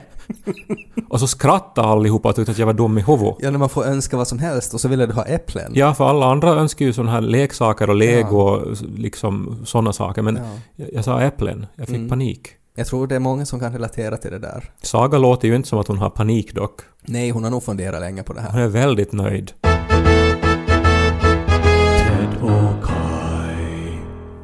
och 1.08 1.20
så 1.20 1.26
skrattade 1.26 1.88
allihopa 1.88 2.28
och 2.28 2.36
tyckte 2.36 2.52
att 2.52 2.58
jag 2.58 2.66
var 2.66 2.72
dum 2.72 2.98
i 2.98 3.02
huvudet. 3.02 3.34
Ja, 3.38 3.50
när 3.50 3.58
man 3.58 3.68
får 3.68 3.84
önska 3.84 4.16
vad 4.16 4.28
som 4.28 4.38
helst 4.38 4.74
och 4.74 4.80
så 4.80 4.88
ville 4.88 5.06
du 5.06 5.12
ha 5.12 5.24
äpplen. 5.24 5.72
Ja, 5.74 5.94
för 5.94 6.08
alla 6.08 6.26
andra 6.26 6.50
önskar 6.50 6.84
ju 6.86 6.92
sådana 6.92 7.10
här 7.12 7.20
leksaker 7.20 7.90
och 7.90 7.96
lego 7.96 8.38
och 8.38 8.76
liksom 8.96 9.62
sådana 9.64 9.92
saker. 9.92 10.22
Men 10.22 10.36
Ja. 10.36 10.42
Mm. 10.42 10.58
jag, 10.76 10.88
jag 10.92 11.04
sa 11.04 11.20
äpplen. 11.20 11.66
Jag 11.76 11.88
fick 11.88 12.08
panik. 12.08 12.48
Jag 12.78 12.86
tror 12.86 13.06
det 13.06 13.14
är 13.14 13.18
många 13.18 13.46
som 13.46 13.60
kan 13.60 13.72
relatera 13.72 14.16
till 14.16 14.30
det 14.30 14.38
där. 14.38 14.70
Saga 14.82 15.18
låter 15.18 15.48
ju 15.48 15.56
inte 15.56 15.68
som 15.68 15.78
att 15.78 15.88
hon 15.88 15.98
har 15.98 16.10
panik 16.10 16.54
dock. 16.54 16.80
Nej, 17.02 17.30
hon 17.30 17.44
har 17.44 17.50
nog 17.50 17.62
funderat 17.62 18.00
länge 18.00 18.22
på 18.22 18.32
det 18.32 18.40
här. 18.40 18.50
Hon 18.50 18.60
är 18.60 18.68
väldigt 18.68 19.12
nöjd. 19.12 19.52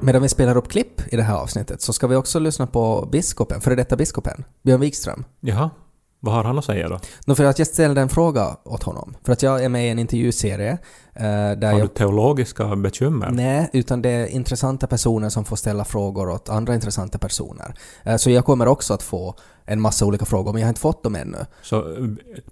Medan 0.01 0.23
vi 0.23 0.29
spelar 0.29 0.57
upp 0.57 0.69
klipp 0.69 1.13
i 1.13 1.17
det 1.17 1.23
här 1.23 1.37
avsnittet 1.37 1.83
så 1.83 1.93
ska 1.93 2.07
vi 2.07 2.17
också 2.17 2.39
lyssna 2.39 2.67
på 2.67 3.09
biskopen, 3.13 3.61
före 3.61 3.75
detta 3.75 3.97
biskopen, 3.97 4.45
Björn 4.63 4.81
Wikström. 4.81 5.25
Jaha, 5.41 5.71
vad 6.25 6.35
har 6.35 6.45
han 6.45 6.59
att 6.59 6.65
säga 6.65 6.89
då? 6.89 6.99
Nå, 7.27 7.35
för 7.35 7.45
att 7.45 7.59
jag 7.59 7.69
ställde 7.69 8.01
en 8.01 8.09
fråga 8.09 8.57
åt 8.65 8.83
honom. 8.83 9.15
För 9.25 9.33
att 9.33 9.43
jag 9.43 9.65
är 9.65 9.69
med 9.69 9.87
i 9.87 9.89
en 9.89 9.99
intervjuserie 9.99 10.71
eh, 11.15 11.23
där 11.23 11.67
Har 11.67 11.73
du 11.73 11.79
jag... 11.79 11.95
teologiska 11.95 12.77
bekymmer? 12.77 13.31
Nej, 13.31 13.71
utan 13.73 14.03
det 14.03 14.09
är 14.11 14.27
intressanta 14.27 14.87
personer 14.87 15.29
som 15.29 15.45
får 15.45 15.57
ställa 15.57 15.85
frågor 15.85 16.29
åt 16.31 16.49
andra 16.49 16.75
intressanta 16.75 17.19
personer. 17.19 17.75
Eh, 18.05 18.17
Så 18.17 18.31
jag 18.31 18.45
kommer 18.45 18.69
också 18.69 18.95
att 18.95 19.03
få 19.03 19.35
en 19.67 19.81
massa 19.81 20.07
olika 20.07 20.25
frågor, 20.25 20.53
men 20.53 20.61
jag 20.61 20.67
har 20.67 20.71
inte 20.71 20.81
fått 20.81 21.03
dem 21.03 21.15
ännu. 21.15 21.39
Så 21.63 21.77
eh, 21.77 22.05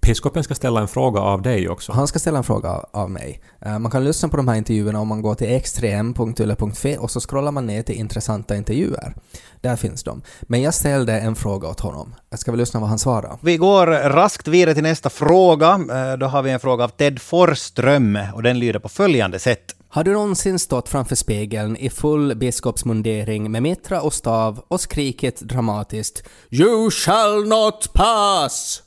biskopen 0.02 0.44
ska 0.44 0.54
ställa 0.54 0.80
en 0.80 0.88
fråga 0.88 1.20
av 1.20 1.42
dig 1.42 1.68
också? 1.68 1.92
Han 1.92 2.06
ska 2.08 2.18
ställa 2.18 2.38
en 2.38 2.44
fråga 2.44 2.70
av 2.90 3.10
mig. 3.10 3.40
Eh, 3.60 3.78
Man 3.78 3.90
kan 3.92 4.04
lyssna 4.04 4.28
på 4.28 4.36
de 4.36 4.48
här 4.48 4.56
intervjuerna 4.56 5.00
om 5.00 5.08
man 5.08 5.22
går 5.22 5.34
till 5.34 5.46
x3m.yle.fi 5.48 6.96
och 7.00 7.10
så 7.10 7.20
scrollar 7.20 7.52
man 7.52 7.66
ner 7.66 7.82
till 7.82 7.94
intressanta 7.94 8.56
intervjuer. 8.56 9.14
Där 9.60 9.76
finns 9.76 10.02
de. 10.02 10.22
Men 10.42 10.62
jag 10.62 10.74
ställde 10.74 11.12
en 11.20 11.34
fråga 11.36 11.68
åt 11.68 11.80
honom. 11.80 12.14
Jag 12.30 12.38
ska 12.38 12.50
väl 12.50 12.58
lyssna 12.60 12.80
vad 12.80 12.88
han 12.88 12.98
svarade. 12.98 13.36
Vi 13.40 13.56
går 13.56 13.86
raskt 13.86 14.48
vidare 14.48 14.74
till 14.74 14.82
nästa 14.82 15.10
fråga. 15.10 15.68
Eh, 15.90 16.18
Då 16.18 16.26
har 16.26 16.42
vi 16.42 16.50
en 16.50 16.60
fråga 16.60 16.84
av 16.84 16.88
Ted 16.88 17.20
Forsström 17.22 18.18
och 18.34 18.42
den 18.42 18.58
lyder 18.58 18.78
på 18.80 18.88
följande 18.88 19.38
sätt. 19.38 19.76
Har 19.94 20.04
du 20.04 20.12
någonsin 20.12 20.58
stått 20.58 20.88
framför 20.88 21.14
spegeln 21.14 21.76
i 21.76 21.90
full 21.90 22.36
biskopsmundering 22.36 23.50
med 23.50 23.62
mitra 23.62 24.02
och 24.02 24.12
stav 24.12 24.64
och 24.68 24.80
skrikit 24.80 25.40
dramatiskt 25.40 26.28
”You 26.50 26.90
shall 26.90 27.48
not 27.48 27.92
pass”? 27.92 28.82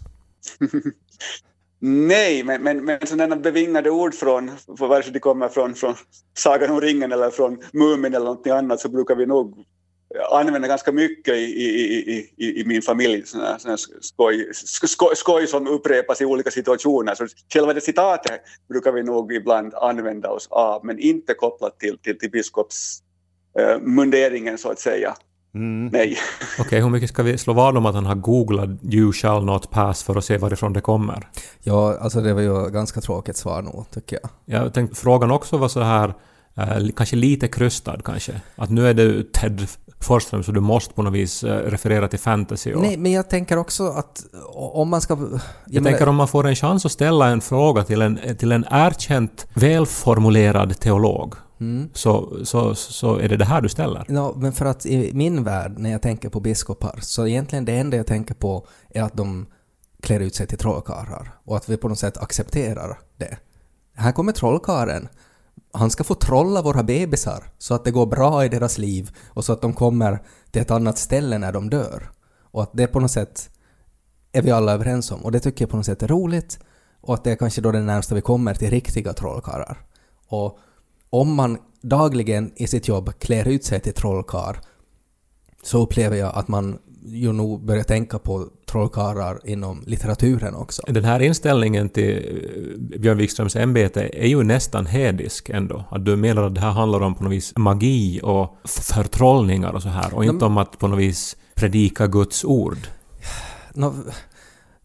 Nej, 1.80 2.44
men, 2.44 2.64
men, 2.64 2.86
men 2.86 3.08
sådana 3.08 3.36
bevingade 3.36 3.90
ord 3.90 4.14
från, 4.14 4.52
vare 4.68 5.04
sig 5.04 5.14
de 5.14 5.20
kommer 5.20 5.50
från, 5.50 5.74
från 5.74 5.96
Sagan 6.38 6.72
om 6.72 6.82
ringen 6.82 7.12
eller 7.12 7.30
från 7.30 7.58
Mumin 7.74 8.14
eller 8.14 8.26
något 8.26 8.48
annat, 8.48 8.80
så 8.80 8.90
brukar 8.90 9.16
vi 9.16 9.26
nog 9.26 9.66
använda 10.32 10.68
ganska 10.68 10.92
mycket 10.92 11.36
i, 11.36 11.40
i, 11.40 11.96
i, 11.96 12.30
i, 12.38 12.62
i 12.62 12.66
min 12.66 12.82
familj. 12.82 13.26
Sådana, 13.26 13.60
sådana 13.60 13.78
skoj, 14.02 14.50
skoj, 14.54 15.16
skoj 15.16 15.48
som 15.48 15.68
upprepas 15.68 16.22
i 16.22 16.26
olika 16.26 16.52
situationer. 16.52 17.16
Så 17.16 17.28
själva 17.54 17.74
det 17.74 17.82
citatet 17.82 18.42
brukar 18.70 18.92
vi 18.92 19.04
nog 19.04 19.34
ibland 19.34 19.74
använda 19.74 20.30
oss 20.30 20.48
av, 20.52 20.86
men 20.86 21.00
inte 21.00 21.34
kopplat 21.34 21.80
till, 21.80 21.98
till, 21.98 22.20
till 22.20 22.32
biskopsmunderingen 22.32 24.58
så 24.58 24.70
att 24.70 24.80
säga. 24.80 25.16
Nej. 25.92 26.18
Okej, 26.60 26.82
hur 26.82 26.90
mycket 26.90 27.10
ska 27.10 27.24
vi 27.24 27.38
slå 27.38 27.54
vad 27.54 27.78
om 27.78 27.86
att 27.86 27.96
han 27.96 28.06
har 28.06 28.16
googlat 28.16 28.70
“You 28.84 29.14
shall 29.14 29.46
not 29.46 29.72
pass” 29.72 30.04
för 30.04 30.18
att 30.18 30.26
se 30.26 30.38
varifrån 30.38 30.74
det 30.74 30.82
kommer? 30.82 31.28
Ja, 31.64 31.98
alltså 31.98 32.22
det 32.22 32.34
var 32.34 32.42
ju 32.42 32.68
ett 32.68 32.74
ganska 32.74 33.02
tråkigt 33.02 33.38
svar 33.38 33.62
nog, 33.62 33.86
tycker 33.92 34.20
jag. 34.22 34.64
Jag 34.64 34.74
tänkte 34.74 34.96
frågan 34.96 35.32
också 35.32 35.58
var 35.58 35.68
så 35.68 35.82
här 35.82 36.14
eh, 36.58 36.88
kanske 36.96 37.16
lite 37.16 37.48
krystad 37.48 37.98
kanske. 38.04 38.42
Att 38.56 38.70
nu 38.70 38.88
är 38.88 38.94
det 38.94 39.34
Ted 39.34 39.68
Forsström 40.06 40.44
så 40.44 40.52
du 40.52 40.60
måste 40.60 40.94
på 40.94 41.02
något 41.04 41.14
vis 41.14 41.44
eh, 41.44 41.56
referera 41.58 42.08
till 42.08 42.20
fantasy. 42.20 42.74
Och 42.74 42.82
Nej, 42.82 42.98
men 42.98 43.12
jag 43.12 43.30
tänker 43.30 43.58
också 43.58 43.88
att 43.88 44.26
om 44.54 44.90
man 44.90 45.02
ska... 45.02 45.14
Jag, 45.14 45.22
jag 45.66 45.84
menar- 45.84 45.90
tänker 45.98 46.08
om 46.10 46.16
man 46.16 46.28
får 46.28 46.48
en 46.48 46.56
chans 46.56 46.86
att 46.86 46.92
ställa 46.92 47.28
en 47.28 47.42
fråga 47.42 47.84
till 47.84 48.02
en, 48.02 48.20
till 48.38 48.52
en 48.52 48.66
erkänt 48.72 49.48
välformulerad 49.54 50.80
teolog 50.80 51.36
Mm. 51.60 51.90
så, 51.94 52.38
så, 52.46 52.76
så 52.76 53.18
är 53.18 53.30
det 53.30 53.38
det 53.38 53.46
här 53.46 53.62
du 53.62 53.70
ställer. 53.70 54.06
Ja, 54.08 54.34
men 54.38 54.54
för 54.54 54.66
att 54.66 54.86
i 54.86 55.12
min 55.14 55.44
värld, 55.44 55.74
när 55.78 55.92
jag 55.92 56.02
tänker 56.02 56.30
på 56.30 56.40
biskopar, 56.40 57.00
så 57.02 57.28
egentligen 57.28 57.66
det 57.66 57.74
enda 57.74 57.98
jag 57.98 58.08
tänker 58.08 58.34
på 58.34 58.68
är 58.90 59.04
att 59.04 59.14
de 59.14 59.46
klär 60.02 60.20
ut 60.20 60.36
sig 60.36 60.48
till 60.48 60.58
trollkarlar 60.58 61.32
och 61.46 61.58
att 61.58 61.70
vi 61.70 61.78
på 61.78 61.88
något 61.90 62.00
sätt 62.00 62.18
accepterar 62.18 63.00
det. 63.18 63.38
Här 63.96 64.12
kommer 64.12 64.32
trollkaren. 64.32 65.08
Han 65.76 65.92
ska 65.92 66.04
få 66.04 66.16
trolla 66.16 66.62
våra 66.62 66.84
bebisar 66.84 67.52
så 67.58 67.74
att 67.74 67.84
det 67.84 67.92
går 67.92 68.06
bra 68.06 68.46
i 68.46 68.50
deras 68.50 68.78
liv 68.78 69.12
och 69.28 69.46
så 69.46 69.54
att 69.54 69.62
de 69.62 69.74
kommer 69.74 70.22
till 70.52 70.62
ett 70.62 70.72
annat 70.72 70.98
ställe 70.98 71.38
när 71.38 71.52
de 71.52 71.70
dör. 71.70 72.12
Och 72.52 72.64
att 72.64 72.72
det 72.74 72.88
på 72.88 73.00
något 73.00 73.12
sätt 73.12 73.50
är 74.32 74.42
vi 74.42 74.52
alla 74.52 74.74
överens 74.74 75.12
om 75.12 75.26
och 75.26 75.32
det 75.32 75.40
tycker 75.40 75.64
jag 75.64 75.70
på 75.70 75.78
något 75.78 75.86
sätt 75.86 76.04
är 76.04 76.08
roligt 76.08 76.60
och 77.02 77.14
att 77.14 77.24
det 77.24 77.32
är 77.32 77.36
kanske 77.36 77.62
då 77.62 77.72
det 77.72 77.82
närmsta 77.82 78.16
vi 78.16 78.22
kommer 78.22 78.54
till 78.54 78.70
riktiga 78.70 79.14
trollkarlar. 79.14 79.78
Och 80.28 80.60
om 81.10 81.36
man 81.36 81.58
dagligen 81.82 82.52
i 82.56 82.68
sitt 82.68 82.88
jobb 82.88 83.20
klär 83.20 83.48
ut 83.48 83.66
sig 83.66 83.80
till 83.80 83.94
trollkarl 83.94 84.56
så 85.64 85.82
upplever 85.82 86.18
jag 86.18 86.36
att 86.36 86.48
man 86.48 86.80
ju 87.08 87.32
nog 87.32 87.66
börjar 87.66 87.84
tänka 87.84 88.20
på 88.20 88.48
trollkarlar 88.66 89.40
inom 89.44 89.84
litteraturen 89.86 90.56
också. 90.56 90.82
Den 90.88 91.06
här 91.06 91.20
inställningen 91.20 91.90
till 91.90 92.18
eh, 92.94 93.00
Björn 93.00 93.18
Wikströms 93.18 93.56
ämbete 93.56 94.10
är 94.14 94.28
ju 94.28 94.44
nästan 94.44 94.86
hedisk 94.86 95.50
ändå. 95.50 95.86
Att 95.90 96.06
du 96.06 96.16
menar 96.16 96.44
att 96.44 96.56
det 96.56 96.62
här 96.62 96.72
handlar 96.72 97.02
om 97.02 97.16
på 97.16 97.24
något 97.24 97.34
vis 97.34 97.54
magi 97.56 98.20
och 98.24 98.58
förtrollningar 98.66 99.72
och 99.72 99.82
så 99.82 99.90
här 99.90 100.14
och 100.14 100.26
inte 100.26 100.46
om 100.46 100.58
att 100.58 100.80
på 100.80 100.88
något 100.88 101.00
vis 101.00 101.38
predika 101.56 102.08
Guds 102.08 102.46
ord. 102.46 102.78
Nå, 103.74 103.94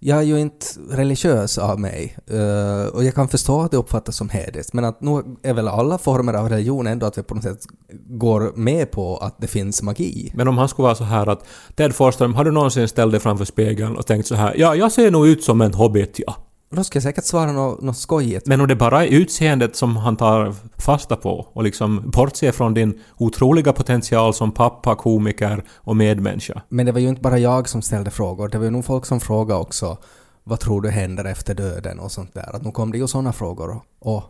jag 0.03 0.19
är 0.19 0.23
ju 0.23 0.41
inte 0.41 0.67
religiös 0.91 1.59
av 1.59 1.81
mig 1.81 2.17
eh, 2.31 2.87
och 2.87 3.05
jag 3.05 3.15
kan 3.15 3.29
förstå 3.29 3.61
att 3.61 3.71
det 3.71 3.77
uppfattas 3.77 4.17
som 4.17 4.29
hediskt 4.29 4.73
men 4.73 4.85
att 4.85 5.01
nu 5.01 5.23
är 5.43 5.55
väl 5.55 5.69
alla 5.69 5.99
former 5.99 6.35
av 6.35 6.49
religion 6.49 6.87
ändå 6.87 7.07
att 7.07 7.19
vi 7.19 7.23
på 7.23 7.35
något 7.35 7.45
sätt 7.45 7.67
går 8.09 8.53
med 8.57 8.91
på 8.91 9.17
att 9.17 9.37
det 9.39 9.47
finns 9.47 9.83
magi. 9.83 10.33
Men 10.35 10.49
om 10.49 10.59
han 10.59 10.69
skulle 10.69 10.85
vara 10.85 10.95
så 10.95 11.05
här 11.05 11.27
att 11.27 11.45
Ted 11.75 11.95
Forsström, 11.95 12.35
har 12.35 12.45
du 12.45 12.51
någonsin 12.51 12.89
ställt 12.89 13.13
dig 13.13 13.21
framför 13.21 13.45
spegeln 13.45 13.97
och 13.97 14.07
tänkt 14.07 14.27
så 14.27 14.35
här 14.35 14.55
ja, 14.59 14.75
jag 14.75 14.93
ser 14.93 15.11
nog 15.11 15.27
ut 15.27 15.45
som 15.45 15.61
en 15.61 15.75
hobbit, 15.75 16.21
ja. 16.27 16.37
Då 16.73 16.85
ska 16.85 16.97
jag 16.97 17.03
säkert 17.03 17.25
svara 17.25 17.53
något, 17.53 17.83
något 17.83 17.97
skojigt. 17.97 18.47
Men 18.47 18.61
om 18.61 18.69
det 18.69 18.77
bara 18.77 19.07
är 19.07 19.09
utseendet 19.09 19.77
som 19.77 19.97
han 19.97 20.17
tar 20.17 20.55
fasta 20.91 21.17
på 21.17 21.47
och 21.53 21.63
liksom 21.63 22.11
bortser 22.11 22.53
från 22.53 22.75
din 22.75 23.01
otroliga 23.19 23.73
potential 23.73 24.35
som 24.35 24.53
pappa, 24.53 24.95
komiker 24.95 25.65
och 25.77 25.97
medmänniska. 25.97 26.63
Men 26.69 26.87
det 26.87 26.93
var 26.93 27.01
ju 27.01 27.09
inte 27.09 27.21
bara 27.21 27.39
jag 27.39 27.69
som 27.69 27.83
ställde 27.83 28.11
frågor, 28.11 28.49
det 28.49 28.59
var 28.59 28.65
ju 28.65 28.71
nog 28.71 28.85
folk 28.85 29.07
som 29.07 29.21
frågade 29.21 29.61
också 29.61 29.99
vad 30.45 30.61
tror 30.61 30.83
du 30.83 30.91
händer 30.91 31.25
efter 31.25 31.55
döden 31.55 31.99
och 31.99 32.13
sånt 32.13 32.35
där. 32.35 32.57
Att 32.57 32.65
nu 32.65 32.71
kom 32.71 32.93
det 32.93 32.99
ju 32.99 33.07
sådana 33.09 33.33
frågor 33.33 33.81
och, 34.01 34.23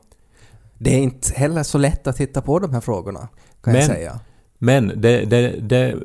det 0.79 0.95
är 0.95 0.99
inte 0.99 1.33
heller 1.35 1.63
så 1.63 1.79
lätt 1.79 2.07
att 2.07 2.19
hitta 2.19 2.43
på 2.43 2.59
de 2.59 2.75
här 2.75 2.81
frågorna, 2.81 3.29
kan 3.63 3.75
jag 3.75 3.81
Men- 3.81 3.89
säga. 3.97 4.21
Men 4.59 4.93
det, 4.97 5.25
det, 5.25 5.61
det 5.61 5.97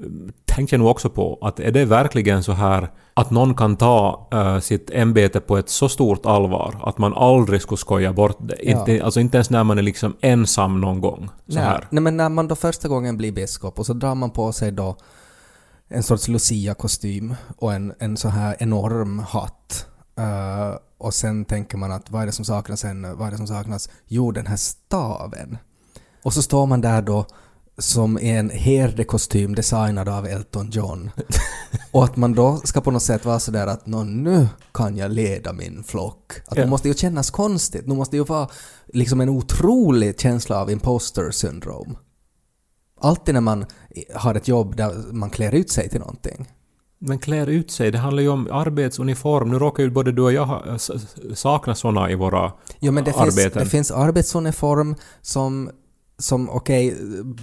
tänkte 0.45 0.75
jag 0.75 0.79
nog 0.79 0.89
också 0.89 1.09
på, 1.09 1.37
att 1.41 1.59
är 1.59 1.71
det 1.71 1.85
verkligen 1.85 2.43
så 2.43 2.51
här 2.51 2.91
att 3.17 3.31
någon 3.31 3.55
kan 3.55 3.75
ta 3.77 4.27
eh, 4.31 4.59
sitt 4.59 4.89
ämbete 4.89 5.39
på 5.39 5.57
ett 5.57 5.69
så 5.69 5.89
stort 5.89 6.25
allvar 6.25 6.79
att 6.83 6.97
man 6.97 7.13
aldrig 7.13 7.61
skulle 7.61 7.77
skoja 7.77 8.13
bort 8.13 8.37
det? 8.39 8.55
Ja. 8.63 8.79
Inte, 8.79 9.05
alltså 9.05 9.19
inte 9.19 9.37
ens 9.37 9.49
när 9.49 9.63
man 9.63 9.77
är 9.77 9.81
liksom 9.81 10.15
ensam 10.21 10.81
någon 10.81 11.01
gång. 11.01 11.29
Så 11.47 11.55
Nej, 11.55 11.63
här. 11.63 11.87
nej, 11.89 12.03
men 12.03 12.17
när 12.17 12.29
man 12.29 12.47
då 12.47 12.55
första 12.55 12.87
gången 12.87 13.17
blir 13.17 13.31
biskop 13.31 13.79
och 13.79 13.85
så 13.85 13.93
drar 13.93 14.15
man 14.15 14.31
på 14.31 14.51
sig 14.51 14.71
då 14.71 14.97
en 15.87 16.03
sorts 16.03 16.27
Lucia-kostym 16.27 17.35
och 17.57 17.73
en, 17.73 17.93
en 17.99 18.17
så 18.17 18.29
här 18.29 18.55
enorm 18.59 19.19
hatt. 19.19 19.87
Eh, 20.17 20.77
och 20.97 21.13
sen 21.13 21.45
tänker 21.45 21.77
man 21.77 21.91
att 21.91 22.11
vad 22.11 22.21
är 22.21 22.25
det 22.25 22.31
som 22.31 22.45
saknas 22.45 22.79
sen? 22.79 23.17
Vad 23.17 23.27
är 23.27 23.31
det 23.31 23.37
som 23.37 23.47
saknas? 23.47 23.89
Jo, 24.07 24.31
den 24.31 24.47
här 24.47 24.57
staven. 24.57 25.57
Och 26.23 26.33
så 26.33 26.41
står 26.41 26.65
man 26.65 26.81
där 26.81 27.01
då 27.01 27.25
som 27.77 28.19
i 28.19 28.29
en 28.29 28.49
herdekostym 28.49 29.55
designad 29.55 30.09
av 30.09 30.25
Elton 30.27 30.69
John. 30.71 31.11
och 31.91 32.03
att 32.03 32.15
man 32.15 32.33
då 32.33 32.57
ska 32.63 32.81
på 32.81 32.91
något 32.91 33.03
sätt 33.03 33.25
vara 33.25 33.39
sådär 33.39 33.67
att 33.67 33.85
"Nå, 33.87 34.03
nu 34.03 34.47
kan 34.73 34.97
jag 34.97 35.11
leda 35.11 35.53
min 35.53 35.83
flock. 35.83 36.31
Att 36.47 36.57
Ja. 36.57 36.63
det 36.63 36.69
måste 36.69 36.87
ju 36.87 36.93
kännas 36.93 37.31
konstigt. 37.31 37.83
Det 37.87 37.93
måste 37.95 38.17
ju 38.17 38.23
vara 38.23 38.49
liksom 38.93 39.21
en 39.21 39.29
otrolig 39.29 40.19
känsla 40.19 40.61
av 40.61 40.71
imposter 40.71 41.31
syndrome. 41.31 41.95
Alltid 43.01 43.33
när 43.33 43.41
man 43.41 43.65
har 44.15 44.35
ett 44.35 44.47
jobb 44.47 44.75
där 44.75 44.93
man 45.13 45.29
klär 45.29 45.51
ut 45.55 45.69
sig 45.71 45.89
till 45.89 45.99
någonting. 45.99 46.45
Men 46.99 47.19
klär 47.19 47.47
ut 47.47 47.71
sig, 47.71 47.91
det 47.91 47.97
handlar 47.97 48.23
ju 48.23 48.29
om 48.29 48.47
arbetsuniform. 48.51 49.49
Nu 49.51 49.59
råkar 49.59 49.83
ju 49.83 49.89
både 49.91 50.11
du 50.11 50.21
och 50.21 50.33
jag 50.33 50.79
sakna 51.33 51.75
såna 51.75 52.11
i 52.11 52.15
våra 52.15 52.51
Jo 52.79 52.91
men 52.91 53.03
det 53.03 53.13
finns, 53.13 53.37
arbeten. 53.37 53.63
det 53.63 53.69
finns 53.69 53.91
arbetsuniform 53.91 54.95
som, 55.21 55.69
som 56.17 56.49
okej, 56.49 56.95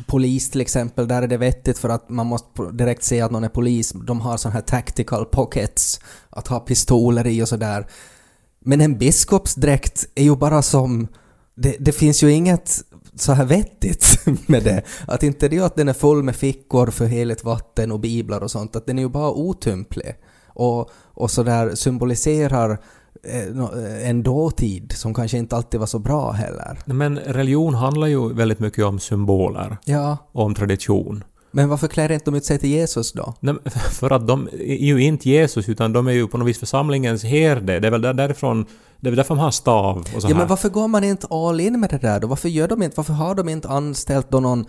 polis 0.06 0.50
till 0.50 0.60
exempel, 0.60 1.08
där 1.08 1.22
är 1.22 1.26
det 1.26 1.36
vettigt 1.36 1.78
för 1.78 1.88
att 1.88 2.08
man 2.08 2.26
måste 2.26 2.62
direkt 2.72 3.04
se 3.04 3.20
att 3.20 3.30
någon 3.30 3.44
är 3.44 3.48
polis. 3.48 3.92
De 4.06 4.20
har 4.20 4.36
såna 4.36 4.54
här 4.54 4.60
tactical 4.60 5.24
pockets 5.24 6.00
att 6.30 6.48
ha 6.48 6.60
pistoler 6.60 7.26
i 7.26 7.42
och 7.42 7.48
sådär. 7.48 7.86
Men 8.64 8.80
en 8.80 8.98
biskopsdräkt 8.98 10.06
är 10.14 10.24
ju 10.24 10.36
bara 10.36 10.62
som... 10.62 11.08
Det, 11.54 11.76
det 11.78 11.92
finns 11.92 12.22
ju 12.22 12.32
inget 12.32 12.84
så 13.14 13.32
här 13.32 13.44
vettigt 13.44 14.18
med 14.46 14.64
det. 14.64 14.82
Att 15.06 15.22
inte 15.22 15.48
det 15.48 15.56
är 15.56 15.58
ju 15.58 15.64
att 15.64 15.76
den 15.76 15.88
är 15.88 15.92
full 15.92 16.22
med 16.22 16.36
fickor 16.36 16.86
för 16.86 17.06
heligt 17.06 17.44
vatten 17.44 17.92
och 17.92 18.00
biblar 18.00 18.40
och 18.40 18.50
sånt, 18.50 18.76
att 18.76 18.86
den 18.86 18.98
är 18.98 19.02
ju 19.02 19.08
bara 19.08 19.30
otymplig. 19.30 20.14
Och, 20.46 20.90
och 20.94 21.30
sådär 21.30 21.74
symboliserar 21.74 22.78
en 24.04 24.22
dåtid 24.22 24.92
som 24.96 25.14
kanske 25.14 25.38
inte 25.38 25.56
alltid 25.56 25.80
var 25.80 25.86
så 25.86 25.98
bra 25.98 26.30
heller. 26.32 26.78
Men 26.84 27.18
religion 27.18 27.74
handlar 27.74 28.06
ju 28.06 28.32
väldigt 28.34 28.58
mycket 28.60 28.84
om 28.84 28.98
symboler 29.00 29.76
Ja, 29.84 30.16
och 30.32 30.44
om 30.44 30.54
tradition. 30.54 31.24
men 31.50 31.68
varför 31.68 31.88
klär 31.88 32.12
inte 32.12 32.24
de 32.24 32.34
ut 32.34 32.44
sig 32.44 32.58
till 32.58 32.70
Jesus 32.70 33.12
då? 33.12 33.34
Nej, 33.40 33.54
För 33.90 34.10
att 34.10 34.26
de 34.26 34.48
är 34.52 34.84
ju 34.86 35.02
inte 35.02 35.28
Jesus, 35.30 35.68
utan 35.68 35.92
de 35.92 36.06
är 36.06 36.12
ju 36.12 36.26
på 36.26 36.38
något 36.38 36.48
vis 36.48 36.58
församlingens 36.58 37.24
herde. 37.24 37.80
Det 37.80 37.86
är 37.86 37.90
väl 37.90 38.02
där- 38.02 38.14
därifrån... 38.14 38.66
Det 39.00 39.08
är 39.08 39.10
väl 39.10 39.16
därför 39.16 39.34
de 39.34 39.40
har 39.40 39.50
stav 39.50 39.98
och 39.98 40.22
så 40.22 40.28
Ja 40.28 40.28
här. 40.28 40.34
men 40.34 40.48
varför 40.48 40.68
går 40.68 40.88
man 40.88 41.04
inte 41.04 41.26
all 41.30 41.60
in 41.60 41.80
med 41.80 41.90
det 41.90 41.98
där 41.98 42.20
då? 42.20 42.26
Varför 42.26 42.48
gör 42.48 42.68
de 42.68 42.82
inte, 42.82 42.94
varför 42.96 43.12
har 43.12 43.34
de 43.34 43.48
inte 43.48 43.68
anställt 43.68 44.30
då 44.30 44.40
någon 44.40 44.64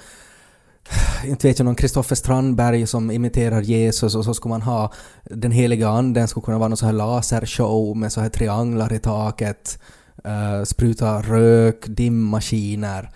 inte 1.25 1.48
vet 1.48 1.60
jag, 1.60 1.66
någon 1.66 1.75
Kristoffer 1.75 2.16
Strandberg 2.16 2.88
som 2.88 3.12
imiterar 3.12 3.62
Jesus 3.62 4.16
och 4.16 4.25
så 4.25 4.34
skulle 4.34 4.50
man 4.50 4.62
ha 4.62 4.92
den 5.24 5.52
heliga 5.52 5.90
anden 5.90 6.28
skulle 6.28 6.44
kunna 6.44 6.58
vara 6.58 6.70
någon 6.70 6.78
sån 6.78 6.86
här 6.86 6.94
lasershow 6.94 7.98
med 7.98 8.12
så 8.12 8.22
här 8.22 8.30
trianglar 8.30 8.94
i 8.94 9.00
taket, 9.00 9.80
uh, 10.28 10.63
spruta 10.63 11.22
rök, 11.22 11.86
dimmaskiner 11.88 13.10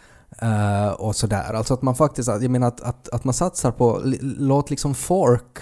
uh, 0.43 0.85
eh, 0.85 0.91
och 0.91 1.15
sådär. 1.15 1.53
Alltså 1.53 1.73
att 1.73 1.81
man 1.81 1.95
faktiskt, 1.95 2.29
jag 2.29 2.49
menar 2.49 2.67
att, 2.67 2.81
att, 2.81 3.09
att 3.09 3.23
man 3.23 3.33
satsar 3.33 3.71
på, 3.71 4.01
låt 4.21 4.69
liksom 4.69 4.95
folk 4.95 5.57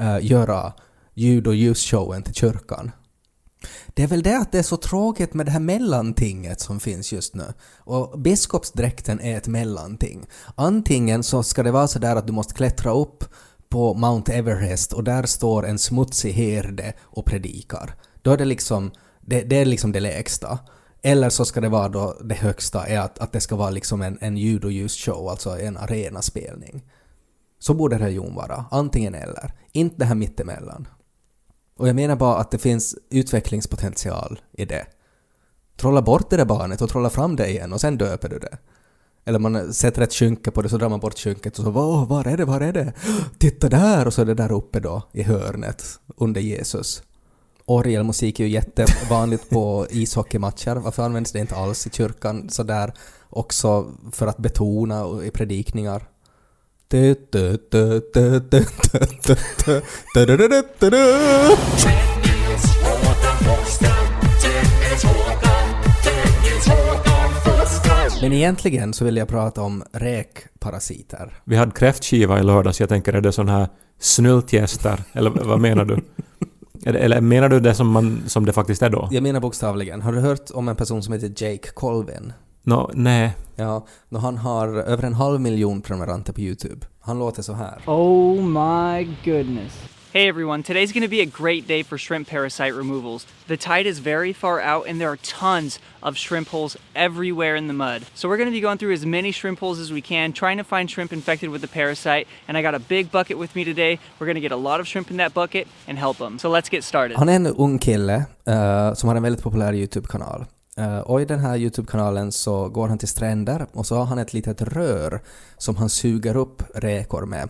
uh, 0.00 0.26
göra 0.26 0.72
ljud 1.14 1.46
och 1.46 1.54
ljusshowen 1.54 2.22
till 2.22 2.34
kyrkan. 2.34 2.90
Det 3.94 4.02
är 4.02 4.06
väl 4.06 4.22
det 4.22 4.38
att 4.38 4.52
det 4.52 4.58
är 4.58 4.62
så 4.62 4.76
tråkigt 4.76 5.34
med 5.34 5.46
det 5.46 5.52
här 5.52 5.60
mellantinget 5.60 6.60
som 6.60 6.80
finns 6.80 7.12
just 7.12 7.34
nu. 7.34 7.44
Och 7.78 8.20
biskopsdräkten 8.20 9.20
är 9.20 9.36
ett 9.36 9.48
mellanting. 9.48 10.26
Antingen 10.54 11.22
så 11.22 11.42
ska 11.42 11.62
det 11.62 11.70
vara 11.70 11.88
så 11.88 11.98
där 11.98 12.16
att 12.16 12.26
du 12.26 12.32
måste 12.32 12.54
klättra 12.54 12.92
upp 12.92 13.24
på 13.68 13.94
Mount 13.94 14.32
Everest 14.32 14.92
och 14.92 15.04
där 15.04 15.26
står 15.26 15.66
en 15.66 15.78
smutsig 15.78 16.32
herde 16.32 16.92
och 17.02 17.26
predikar. 17.26 17.94
Då 18.22 18.30
är 18.30 18.36
det 18.36 18.44
liksom 18.44 18.90
det, 19.20 19.42
det 19.42 19.56
är 19.56 19.64
liksom 19.64 19.92
det 19.92 20.00
lägsta. 20.00 20.58
Eller 21.02 21.30
så 21.30 21.44
ska 21.44 21.60
det 21.60 21.68
vara 21.68 21.88
då 21.88 22.16
det 22.24 22.34
högsta 22.34 22.86
är 22.86 22.98
att, 22.98 23.18
att 23.18 23.32
det 23.32 23.40
ska 23.40 23.56
vara 23.56 23.70
liksom 23.70 24.02
en, 24.02 24.18
en 24.20 24.36
ljud 24.36 24.64
och 24.64 24.72
ljusshow, 24.72 25.28
alltså 25.28 25.58
en 25.58 25.76
arenaspelning. 25.76 26.84
Så 27.58 27.74
borde 27.74 27.98
religion 27.98 28.34
vara. 28.34 28.64
Antingen 28.70 29.14
eller. 29.14 29.52
Inte 29.72 29.96
det 29.98 30.04
här 30.04 30.14
mittemellan. 30.14 30.88
Och 31.80 31.88
jag 31.88 31.96
menar 31.96 32.16
bara 32.16 32.36
att 32.36 32.50
det 32.50 32.58
finns 32.58 32.96
utvecklingspotential 33.10 34.40
i 34.52 34.64
det. 34.64 34.86
Trolla 35.76 36.02
bort 36.02 36.30
det 36.30 36.36
där 36.36 36.44
barnet 36.44 36.82
och 36.82 36.90
trolla 36.90 37.10
fram 37.10 37.36
det 37.36 37.48
igen 37.48 37.72
och 37.72 37.80
sen 37.80 37.98
döper 37.98 38.28
du 38.28 38.38
det. 38.38 38.58
Eller 39.24 39.38
man 39.38 39.72
sätter 39.72 40.02
ett 40.02 40.12
skynke 40.12 40.50
på 40.50 40.62
det 40.62 40.68
så 40.68 40.76
drar 40.76 40.88
man 40.88 41.00
bort 41.00 41.18
skynket 41.18 41.58
och 41.58 41.64
så 41.64 41.70
Åh, 41.70 42.08
var 42.08 42.26
är 42.26 42.36
det, 42.36 42.44
var 42.44 42.60
är 42.60 42.72
det? 42.72 42.92
Titta 43.38 43.68
där! 43.68 44.06
Och 44.06 44.14
så 44.14 44.22
är 44.22 44.26
det 44.26 44.34
där 44.34 44.52
uppe 44.52 44.80
då 44.80 45.02
i 45.12 45.22
hörnet 45.22 45.84
under 46.16 46.40
Jesus. 46.40 47.02
Orgelmusik 47.64 48.40
är 48.40 48.44
ju 48.44 48.50
jättevanligt 48.50 49.50
på 49.50 49.86
ishockeymatcher. 49.90 50.76
Varför 50.76 51.02
används 51.02 51.32
det 51.32 51.38
inte 51.38 51.56
alls 51.56 51.86
i 51.86 51.90
kyrkan 51.90 52.48
sådär 52.48 52.92
också 53.30 53.92
för 54.12 54.26
att 54.26 54.38
betona 54.38 55.24
i 55.24 55.30
predikningar? 55.30 56.09
Men 68.22 68.32
egentligen 68.32 68.92
så 68.92 69.04
vill 69.04 69.16
jag 69.16 69.28
prata 69.28 69.62
om 69.62 69.84
räkparasiter. 69.92 71.40
Vi 71.44 71.56
hade 71.56 71.72
kräftskiva 71.72 72.40
i 72.40 72.42
lördags. 72.42 72.80
Jag 72.80 72.88
tänker, 72.88 73.12
är 73.12 73.20
det 73.20 73.32
sån 73.32 73.48
här 73.48 73.68
snultgäster? 73.98 75.02
Eller 75.12 75.30
vad 75.30 75.60
menar 75.60 75.84
du? 75.84 76.00
Eller 76.86 77.20
menar 77.20 77.48
du 77.48 77.60
det 77.60 77.74
som, 77.74 77.88
man, 77.88 78.22
som 78.26 78.46
det 78.46 78.52
faktiskt 78.52 78.82
är 78.82 78.90
då? 78.90 79.08
Jag 79.10 79.22
menar 79.22 79.40
bokstavligen. 79.40 80.02
Har 80.02 80.12
du 80.12 80.20
hört 80.20 80.50
om 80.50 80.68
en 80.68 80.76
person 80.76 81.02
som 81.02 81.14
heter 81.14 81.44
Jake 81.44 81.68
Colvin? 81.74 82.32
Nå, 82.62 82.90
nej. 82.94 83.32
Ja, 83.56 83.86
nå 84.08 84.18
han 84.18 84.38
har 84.38 84.68
över 84.68 85.04
en 85.04 85.14
halv 85.14 85.40
miljon 85.40 85.82
prenumeranter 85.82 86.32
på 86.32 86.40
YouTube. 86.40 86.86
Han 87.00 87.18
låter 87.18 87.42
så 87.42 87.52
här. 87.52 87.82
Oh 87.86 88.42
my 88.42 89.08
goodness. 89.24 89.72
Hey 90.12 90.28
everyone, 90.28 90.62
today's 90.62 90.92
going 90.92 91.04
to 91.04 91.08
be 91.08 91.20
a 91.20 91.44
great 91.44 91.68
day 91.68 91.84
for 91.84 91.98
shrimp 91.98 92.28
parasite 92.28 92.74
removals. 92.74 93.26
The 93.46 93.56
tide 93.56 93.86
is 93.86 94.00
very 94.00 94.32
far 94.32 94.60
out 94.60 94.88
and 94.88 95.00
there 95.00 95.08
are 95.08 95.18
tons 95.40 95.78
of 96.02 96.16
shrimp 96.16 96.48
holes 96.48 96.76
everywhere 96.94 97.54
in 97.54 97.68
the 97.68 97.72
mud. 97.72 98.02
So 98.14 98.28
we're 98.28 98.36
going 98.36 98.48
to 98.48 98.56
be 98.56 98.60
going 98.60 98.78
through 98.78 98.94
as 98.94 99.06
many 99.06 99.30
shrimp 99.32 99.60
holes 99.60 99.78
as 99.78 99.92
we 99.92 100.00
can, 100.00 100.32
trying 100.32 100.58
to 100.58 100.64
find 100.64 100.90
shrimp 100.90 101.12
infected 101.12 101.50
with 101.50 101.60
the 101.60 101.68
parasite. 101.68 102.26
And 102.48 102.58
I 102.58 102.62
got 102.62 102.74
a 102.74 102.80
big 102.88 103.10
bucket 103.10 103.38
with 103.38 103.54
me 103.54 103.64
today. 103.64 103.98
We're 104.18 104.26
going 104.26 104.42
to 104.42 104.48
get 104.48 104.52
a 104.52 104.62
lot 104.68 104.80
of 104.80 104.88
shrimp 104.88 105.10
in 105.10 105.16
that 105.18 105.32
bucket 105.32 105.68
and 105.86 105.98
help 105.98 106.18
them. 106.18 106.38
So 106.38 106.50
let's 106.50 106.68
get 106.68 106.84
started. 106.84 107.16
Han 107.16 107.28
är 107.28 107.36
en 107.36 107.46
ung 107.46 107.78
kille 107.78 108.24
eh, 108.46 108.94
som 108.94 109.08
har 109.08 109.16
en 109.16 109.22
väldigt 109.22 109.42
populär 109.42 109.72
YouTube-kanal. 109.72 110.46
Eh, 110.80 110.98
och 110.98 111.20
i 111.20 111.24
den 111.24 111.40
här 111.40 111.56
YouTube-kanalen 111.56 112.32
så 112.32 112.68
går 112.68 112.88
han 112.88 112.98
till 112.98 113.08
stränder 113.08 113.66
och 113.72 113.86
så 113.86 113.96
har 113.96 114.04
han 114.04 114.18
ett 114.18 114.32
litet 114.32 114.62
rör 114.62 115.20
som 115.58 115.76
han 115.76 115.88
suger 115.88 116.36
upp 116.36 116.62
räkor 116.74 117.26
med. 117.26 117.48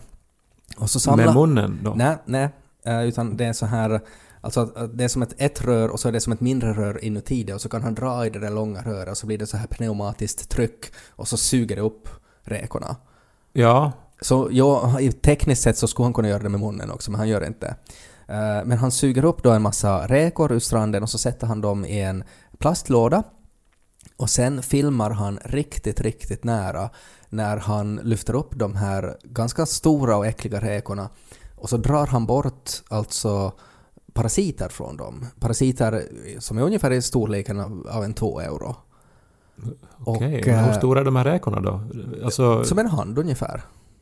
Och 0.77 0.89
så 0.89 0.99
samlar... 0.99 1.25
Med 1.25 1.35
munnen 1.35 1.79
då? 1.83 1.93
Nej, 1.95 2.17
nej. 2.25 2.49
eh, 2.85 3.03
utan 3.03 3.37
det 3.37 3.45
är 3.45 3.53
så 3.53 3.65
här... 3.65 4.01
Alltså 4.43 4.59
att 4.75 4.97
det 4.97 5.03
är 5.03 5.07
som 5.07 5.21
ett, 5.21 5.33
ett 5.37 5.61
rör 5.61 5.89
och 5.89 5.99
så 5.99 6.07
är 6.07 6.11
det 6.11 6.19
som 6.19 6.33
ett 6.33 6.41
mindre 6.41 6.73
rör 6.73 7.03
inuti 7.03 7.43
det 7.43 7.53
och 7.53 7.61
så 7.61 7.69
kan 7.69 7.81
han 7.83 7.95
dra 7.95 8.25
i 8.25 8.29
det 8.29 8.39
där 8.39 8.49
långa 8.49 8.81
röret 8.81 9.11
och 9.11 9.17
så 9.17 9.27
blir 9.27 9.37
det 9.37 9.47
så 9.47 9.57
här 9.57 9.67
pneumatiskt 9.67 10.49
tryck 10.49 10.85
och 11.09 11.27
så 11.27 11.37
suger 11.37 11.75
det 11.75 11.81
upp 11.81 12.09
räkorna. 12.43 12.95
Ja. 13.53 13.91
Så 14.21 14.47
ja, 14.51 14.99
tekniskt 15.21 15.61
sett 15.61 15.77
så 15.77 15.87
skulle 15.87 16.05
han 16.05 16.13
kunna 16.13 16.29
göra 16.29 16.43
det 16.43 16.49
med 16.49 16.59
munnen 16.59 16.91
också, 16.91 17.11
men 17.11 17.19
han 17.19 17.29
gör 17.29 17.39
det 17.39 17.47
inte. 17.47 17.75
Eh, 18.31 18.65
Men 18.65 18.77
han 18.77 18.91
suger 18.91 19.25
upp 19.25 19.43
då 19.43 19.51
en 19.51 19.61
massa 19.61 20.07
räkor 20.07 20.51
ur 20.51 20.59
stranden 20.59 21.03
och 21.03 21.09
så 21.09 21.17
sätter 21.17 21.47
han 21.47 21.61
dem 21.61 21.85
i 21.85 22.01
en 22.01 22.23
plastlåda 22.61 23.23
och 24.17 24.29
sen 24.29 24.61
filmar 24.61 25.09
han 25.09 25.39
riktigt, 25.45 26.01
riktigt 26.01 26.43
nära 26.43 26.89
när 27.29 27.57
han 27.57 27.95
lyfter 27.95 28.35
upp 28.35 28.49
de 28.55 28.75
här 28.75 29.17
ganska 29.23 29.65
stora 29.65 30.17
och 30.17 30.25
äckliga 30.25 30.61
räkorna 30.61 31.09
och 31.55 31.69
så 31.69 31.77
drar 31.77 32.07
han 32.07 32.25
bort 32.25 32.69
alltså 32.89 33.51
parasiter 34.13 34.69
från 34.69 34.97
dem. 34.97 35.25
Parasiter 35.39 36.05
som 36.39 36.57
är 36.57 36.61
ungefär 36.61 36.91
i 36.91 37.01
storleken 37.01 37.59
av 37.59 37.87
av 37.91 38.03
en 38.03 38.13
2 38.13 38.39
euro. 38.39 38.75
Okej. 40.05 40.43
Men 40.45 40.59
hur 40.59 40.69
eh, 40.69 40.77
stora 40.77 40.99
är 40.99 41.05
de 41.05 41.15
här 41.15 41.23
räkorna 41.23 41.59
då? 41.59 41.81
Alltså, 42.23 42.63
Som 42.63 42.79
en 42.79 42.87
hand 42.87 43.19
ungefär. 43.19 43.61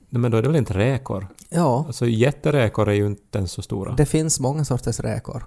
Men 0.09 0.31
då 0.31 0.37
är 0.37 0.41
det 0.41 0.47
väl 0.47 0.57
inte 0.57 0.73
räkor? 0.73 1.27
Ja. 1.49 1.83
Alltså 1.87 2.05
jätteräkor 2.05 2.89
är 2.89 2.93
ju 2.93 3.05
inte 3.05 3.37
ens 3.37 3.51
så 3.51 3.61
stora. 3.61 3.95
Det 3.95 4.05
finns 4.05 4.39
många 4.39 4.65
sorters 4.65 4.99
räkor. 4.99 5.45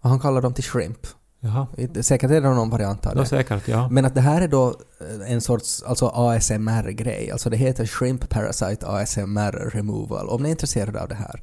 Och 0.00 0.10
han 0.10 0.20
kallar 0.20 0.42
dem 0.42 0.54
till 0.54 0.64
shrimp. 0.64 1.06
Jaha. 1.40 1.66
Säkert 2.02 2.30
är 2.30 2.40
det 2.40 2.54
någon 2.54 2.70
variant 2.70 3.06
av 3.06 3.12
Ja, 3.16 3.20
det. 3.20 3.26
säkert, 3.26 3.68
ja. 3.68 3.88
Men 3.88 4.04
att 4.04 4.14
det 4.14 4.20
här 4.20 4.40
är 4.40 4.48
då 4.48 4.68
eh, 5.00 5.32
en 5.32 5.40
sorts 5.40 5.82
alltså 5.82 6.06
ASMR-grej. 6.06 7.30
Alltså 7.30 7.50
det 7.50 7.56
heter 7.56 7.86
Shrimp 7.86 8.28
Parasite 8.28 8.86
ASMR 8.86 9.70
Removal. 9.70 10.28
Om 10.28 10.42
ni 10.42 10.48
är 10.48 10.50
intresserade 10.50 11.02
av 11.02 11.08
det 11.08 11.14
här. 11.14 11.42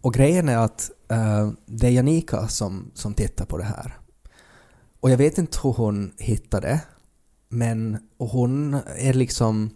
Och 0.00 0.14
grejen 0.14 0.48
är 0.48 0.58
att 0.58 0.90
eh, 1.08 1.50
det 1.66 1.86
är 1.86 1.90
Janika 1.90 2.48
som, 2.48 2.90
som 2.94 3.14
tittar 3.14 3.44
på 3.44 3.58
det 3.58 3.64
här. 3.64 3.96
Och 5.00 5.10
jag 5.10 5.16
vet 5.16 5.38
inte 5.38 5.58
hur 5.62 5.72
hon 5.72 6.12
hittade. 6.18 6.80
Men 7.48 7.98
hon 8.18 8.74
är 8.96 9.12
liksom 9.12 9.70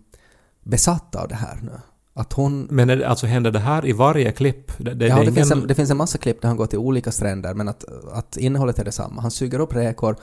besatt 0.62 1.14
av 1.14 1.28
det 1.28 1.34
här 1.34 1.58
nu. 1.62 1.80
Att 2.18 2.32
hon 2.32 2.66
Men 2.70 2.90
är 2.90 3.00
alltså 3.00 3.26
händer 3.26 3.50
det 3.50 3.58
här 3.58 3.86
i 3.86 3.92
varje 3.92 4.32
klipp? 4.32 4.72
Det, 4.78 4.94
det, 4.94 5.06
ja, 5.06 5.16
det 5.18 5.24
det, 5.24 5.32
finns 5.32 5.50
ingen- 5.50 5.62
en, 5.62 5.68
det 5.68 5.74
finns 5.74 5.90
en 5.90 5.96
massa 5.96 6.18
klipp 6.18 6.40
där 6.42 6.48
han 6.48 6.56
går 6.56 6.66
till 6.66 6.78
olika 6.78 7.12
stränder 7.12 7.54
men 7.54 7.68
att, 7.68 7.84
att 8.12 8.36
innehållet 8.36 8.78
är 8.78 8.84
detsamma. 8.84 9.20
Han 9.22 9.30
suger 9.30 9.58
upp 9.60 9.74
räkor, 9.74 10.16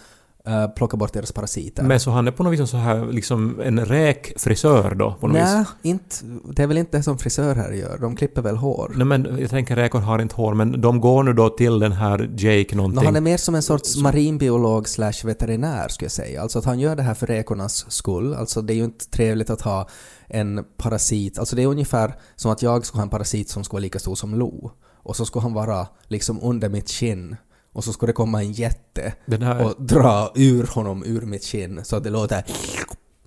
uh, 0.48 0.68
plockar 0.68 0.98
bort 0.98 1.14
deras 1.14 1.32
parasiter. 1.32 1.84
Men 1.84 2.00
så 2.00 2.12
han 2.12 2.28
är 2.28 2.32
på 2.32 2.44
något 2.44 2.54
vis 2.54 2.70
så 2.70 2.78
här, 2.78 3.06
liksom 3.12 3.62
en 3.64 3.86
räkfrisör 3.86 4.96
då? 4.96 5.14
På 5.20 5.28
något 5.28 5.38
Nej, 5.38 5.60
vis. 5.60 5.68
inte, 5.82 6.16
det 6.56 6.64
är 6.64 6.68
väl 6.68 6.78
inte 6.78 6.98
det 6.98 7.04
som 7.04 7.18
frisörer 7.18 7.72
gör. 7.72 7.98
De 7.98 8.16
klipper 8.16 8.42
väl 8.42 8.58
hår. 8.58 8.92
Nej 8.96 9.06
men 9.06 9.38
jag 9.40 9.50
tänker 9.50 9.76
räkor 9.76 10.00
har 10.00 10.20
inte 10.20 10.36
hår, 10.36 10.54
men 10.54 10.82
de 10.82 11.02
går 11.02 11.24
nu 11.24 11.34
då 11.34 11.50
till 11.50 11.80
den 11.80 11.92
här 11.92 12.30
Jake 12.38 12.76
någonting. 12.76 13.02
No, 13.02 13.06
han 13.06 13.16
är 13.16 13.22
mer 13.22 13.38
som 13.38 13.56
en 13.56 13.64
sorts 13.64 13.98
marinbiolog 13.98 14.90
slash 14.90 15.26
veterinär 15.26 15.88
skulle 15.88 16.06
jag 16.06 16.12
säga. 16.12 16.42
Alltså 16.42 16.60
att 16.60 16.66
han 16.66 16.80
gör 16.80 16.96
det 16.96 17.04
här 17.04 17.14
för 17.14 17.28
räkornas 17.28 17.92
skull. 17.92 18.34
Alltså 18.34 18.62
det 18.62 18.74
är 18.74 18.76
ju 18.76 18.84
inte 18.84 19.10
trevligt 19.10 19.50
att 19.50 19.62
ha 19.62 19.88
en 20.28 20.64
parasit. 20.78 21.40
Alltså 21.40 21.56
det 21.56 21.64
är 21.64 21.68
ungefär 21.68 22.16
som 22.36 22.52
att 22.52 22.62
jag 22.62 22.86
skulle 22.86 23.00
ha 23.00 23.04
en 23.04 23.10
parasit 23.10 23.50
som 23.50 23.64
skulle 23.64 23.76
vara 23.76 23.82
lika 23.82 24.00
stor 24.00 24.16
som 24.16 24.36
Lo. 24.36 24.72
Och 25.04 25.16
så 25.16 25.26
skulle 25.26 25.44
han 25.44 25.54
vara 25.54 25.88
liksom 26.08 26.40
under 26.42 26.70
mitt 26.70 26.90
skinn. 26.90 27.36
Och 27.76 27.84
så 27.84 27.94
skulle 27.94 28.10
det 28.10 28.16
komma 28.16 28.44
en 28.44 28.52
jätte 28.52 29.14
här- 29.28 29.66
och 29.66 29.86
dra 29.86 30.32
ur 30.36 30.68
honom 30.68 31.04
ur 31.06 31.22
mitt 31.22 31.44
skinn 31.44 31.86
så 31.86 31.96
att 31.96 32.04
det 32.04 32.10
låter 32.10 32.44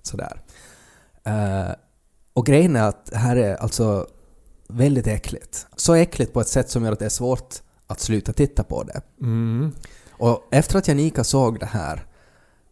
sådär. 0.03 0.41
Uh, 1.27 1.75
och 2.33 2.45
grejen 2.45 2.75
är 2.75 2.83
att 2.83 3.05
det 3.05 3.17
här 3.17 3.35
är 3.35 3.55
alltså 3.55 4.07
väldigt 4.67 5.07
äckligt. 5.07 5.67
Så 5.75 5.93
äckligt 5.93 6.33
på 6.33 6.41
ett 6.41 6.47
sätt 6.47 6.69
som 6.69 6.83
gör 6.83 6.91
att 6.91 6.99
det 6.99 7.05
är 7.05 7.09
svårt 7.09 7.55
att 7.87 7.99
sluta 7.99 8.33
titta 8.33 8.63
på 8.63 8.83
det. 8.83 9.01
Mm. 9.21 9.71
Och 10.11 10.47
efter 10.51 10.77
att 10.77 10.87
Janika 10.87 11.23
såg 11.23 11.59
det 11.59 11.65
här 11.65 12.05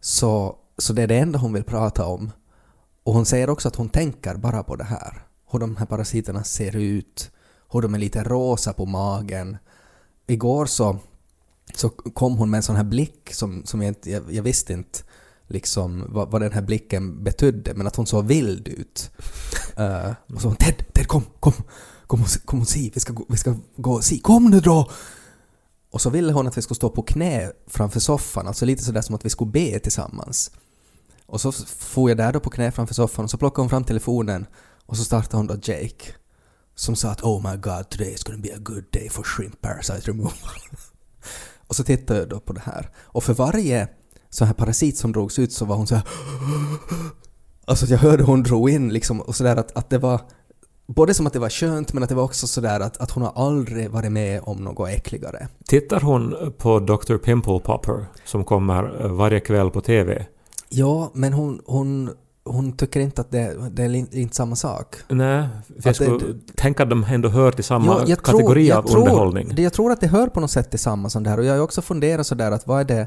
så, 0.00 0.56
så 0.78 0.92
det 0.92 1.02
är 1.02 1.06
det 1.06 1.18
enda 1.18 1.38
hon 1.38 1.52
vill 1.52 1.64
prata 1.64 2.06
om. 2.06 2.32
Och 3.04 3.14
hon 3.14 3.26
säger 3.26 3.50
också 3.50 3.68
att 3.68 3.76
hon 3.76 3.88
tänker 3.88 4.34
bara 4.34 4.62
på 4.62 4.76
det 4.76 4.84
här. 4.84 5.22
Hur 5.50 5.58
de 5.58 5.76
här 5.76 5.86
parasiterna 5.86 6.44
ser 6.44 6.76
ut, 6.76 7.30
hur 7.72 7.80
de 7.80 7.94
är 7.94 7.98
lite 7.98 8.22
rosa 8.22 8.72
på 8.72 8.86
magen. 8.86 9.56
Igår 10.26 10.66
så, 10.66 10.98
så 11.74 11.88
kom 11.88 12.36
hon 12.36 12.50
med 12.50 12.58
en 12.58 12.62
sån 12.62 12.76
här 12.76 12.84
blick 12.84 13.34
som, 13.34 13.62
som 13.64 13.82
jag, 13.82 13.90
inte, 13.90 14.10
jag, 14.10 14.32
jag 14.32 14.42
visste 14.42 14.72
inte 14.72 14.98
liksom 15.48 16.04
vad, 16.08 16.30
vad 16.30 16.42
den 16.42 16.52
här 16.52 16.62
blicken 16.62 17.24
betydde, 17.24 17.74
men 17.74 17.86
att 17.86 17.96
hon 17.96 18.06
såg 18.06 18.26
vild 18.26 18.68
ut. 18.68 19.10
Uh, 19.78 20.12
och 20.34 20.40
så 20.40 20.48
hon 20.48 20.56
Ted, 20.56 20.92
Ted 20.92 21.06
kom, 21.06 21.24
kom, 21.40 21.52
kom 22.06 22.22
och, 22.22 22.28
kom 22.44 22.60
och 22.60 22.68
se, 22.68 22.90
vi 22.94 23.00
ska, 23.00 23.12
gå, 23.12 23.26
vi 23.28 23.36
ska 23.36 23.54
gå 23.76 23.92
och 23.92 24.04
se, 24.04 24.18
kom 24.18 24.50
nu 24.50 24.60
då! 24.60 24.90
Och 25.90 26.00
så 26.00 26.10
ville 26.10 26.32
hon 26.32 26.46
att 26.46 26.56
vi 26.56 26.62
skulle 26.62 26.76
stå 26.76 26.90
på 26.90 27.02
knä 27.02 27.52
framför 27.66 28.00
soffan, 28.00 28.46
alltså 28.46 28.64
lite 28.64 28.84
sådär 28.84 29.02
som 29.02 29.14
att 29.14 29.24
vi 29.24 29.30
skulle 29.30 29.50
be 29.50 29.78
tillsammans. 29.78 30.50
Och 31.26 31.40
så 31.40 31.52
får 31.52 32.10
jag 32.10 32.16
där 32.16 32.32
då 32.32 32.40
på 32.40 32.50
knä 32.50 32.72
framför 32.72 32.94
soffan 32.94 33.24
och 33.24 33.30
så 33.30 33.38
plockade 33.38 33.62
hon 33.62 33.70
fram 33.70 33.84
telefonen 33.84 34.46
och 34.86 34.96
så 34.96 35.04
startade 35.04 35.36
hon 35.36 35.46
då 35.46 35.54
Jake. 35.54 36.12
Som 36.74 36.96
sa 36.96 37.10
att 37.10 37.22
oh 37.22 37.50
my 37.50 37.56
god 37.56 37.90
today 37.90 38.12
is 38.12 38.24
gonna 38.24 38.38
be 38.38 38.54
a 38.54 38.58
good 38.58 38.84
day 38.92 39.08
for 39.08 39.22
shrimp 39.22 39.60
parasite 39.60 40.10
removal. 40.10 40.32
och 41.68 41.76
så 41.76 41.84
tittade 41.84 42.20
jag 42.20 42.28
då 42.28 42.40
på 42.40 42.52
det 42.52 42.62
här. 42.64 42.90
Och 42.96 43.24
för 43.24 43.34
varje 43.34 43.88
sån 44.30 44.46
här 44.46 44.54
parasit 44.54 44.96
som 44.96 45.12
drogs 45.12 45.38
ut 45.38 45.52
så 45.52 45.64
var 45.64 45.76
hon 45.76 45.86
så 45.86 45.94
här 45.94 46.04
Alltså 47.64 47.86
jag 47.86 47.98
hörde 47.98 48.22
hon 48.22 48.42
drog 48.42 48.70
in 48.70 48.92
liksom 48.92 49.20
och 49.20 49.36
sådär 49.36 49.56
att, 49.56 49.76
att 49.76 49.90
det 49.90 49.98
var 49.98 50.20
både 50.86 51.14
som 51.14 51.26
att 51.26 51.32
det 51.32 51.38
var 51.38 51.48
skönt 51.48 51.92
men 51.92 52.02
att 52.02 52.08
det 52.08 52.14
var 52.14 52.22
också 52.22 52.46
sådär 52.46 52.80
att, 52.80 52.96
att 52.96 53.10
hon 53.10 53.22
har 53.22 53.32
aldrig 53.46 53.90
varit 53.90 54.12
med 54.12 54.40
om 54.42 54.56
något 54.56 54.88
äckligare. 54.88 55.48
Tittar 55.64 56.00
hon 56.00 56.52
på 56.58 56.80
Dr. 56.80 57.16
Pimple 57.16 57.60
Popper 57.60 58.06
som 58.24 58.44
kommer 58.44 59.08
varje 59.08 59.40
kväll 59.40 59.70
på 59.70 59.80
TV? 59.80 60.26
Ja, 60.68 61.10
men 61.14 61.32
hon, 61.32 61.62
hon, 61.66 62.10
hon 62.52 62.72
tycker 62.76 63.00
inte 63.00 63.20
att 63.20 63.30
det, 63.30 63.70
det 63.70 63.82
är 63.82 63.94
inte 64.16 64.36
samma 64.36 64.56
sak. 64.56 64.96
Nej, 65.08 65.48
för 65.66 65.74
jag 65.76 65.78
Att 65.78 65.84
det- 65.84 65.92
skulle 65.94 66.34
tänka 66.56 66.82
att 66.82 66.90
de 66.90 67.04
ändå 67.04 67.28
hör 67.28 67.52
till 67.52 67.64
samma 67.64 67.86
Ja, 67.86 68.04
jag 68.06 68.18
kategori 68.22 68.44
tror, 68.44 68.58
jag 68.58 68.78
av 68.78 68.88
tror, 68.88 68.98
underhållning. 69.00 69.52
det- 69.54 69.62
Jag 69.62 69.72
tror 69.72 69.92
att 69.92 70.00
det 70.00 70.06
hör 70.06 70.26
på 70.28 70.40
något 70.40 70.50
sätt 70.50 70.70
till 70.70 70.78
samma 70.78 71.10
som 71.10 71.22
det 71.22 71.30
här 71.30 71.38
och 71.38 71.44
jag 71.44 71.52
har 71.54 71.60
också 71.60 71.82
funderat 71.82 72.26
sådär 72.26 72.50
att 72.52 72.66
vad 72.66 72.80
är 72.80 72.84
det 72.84 73.06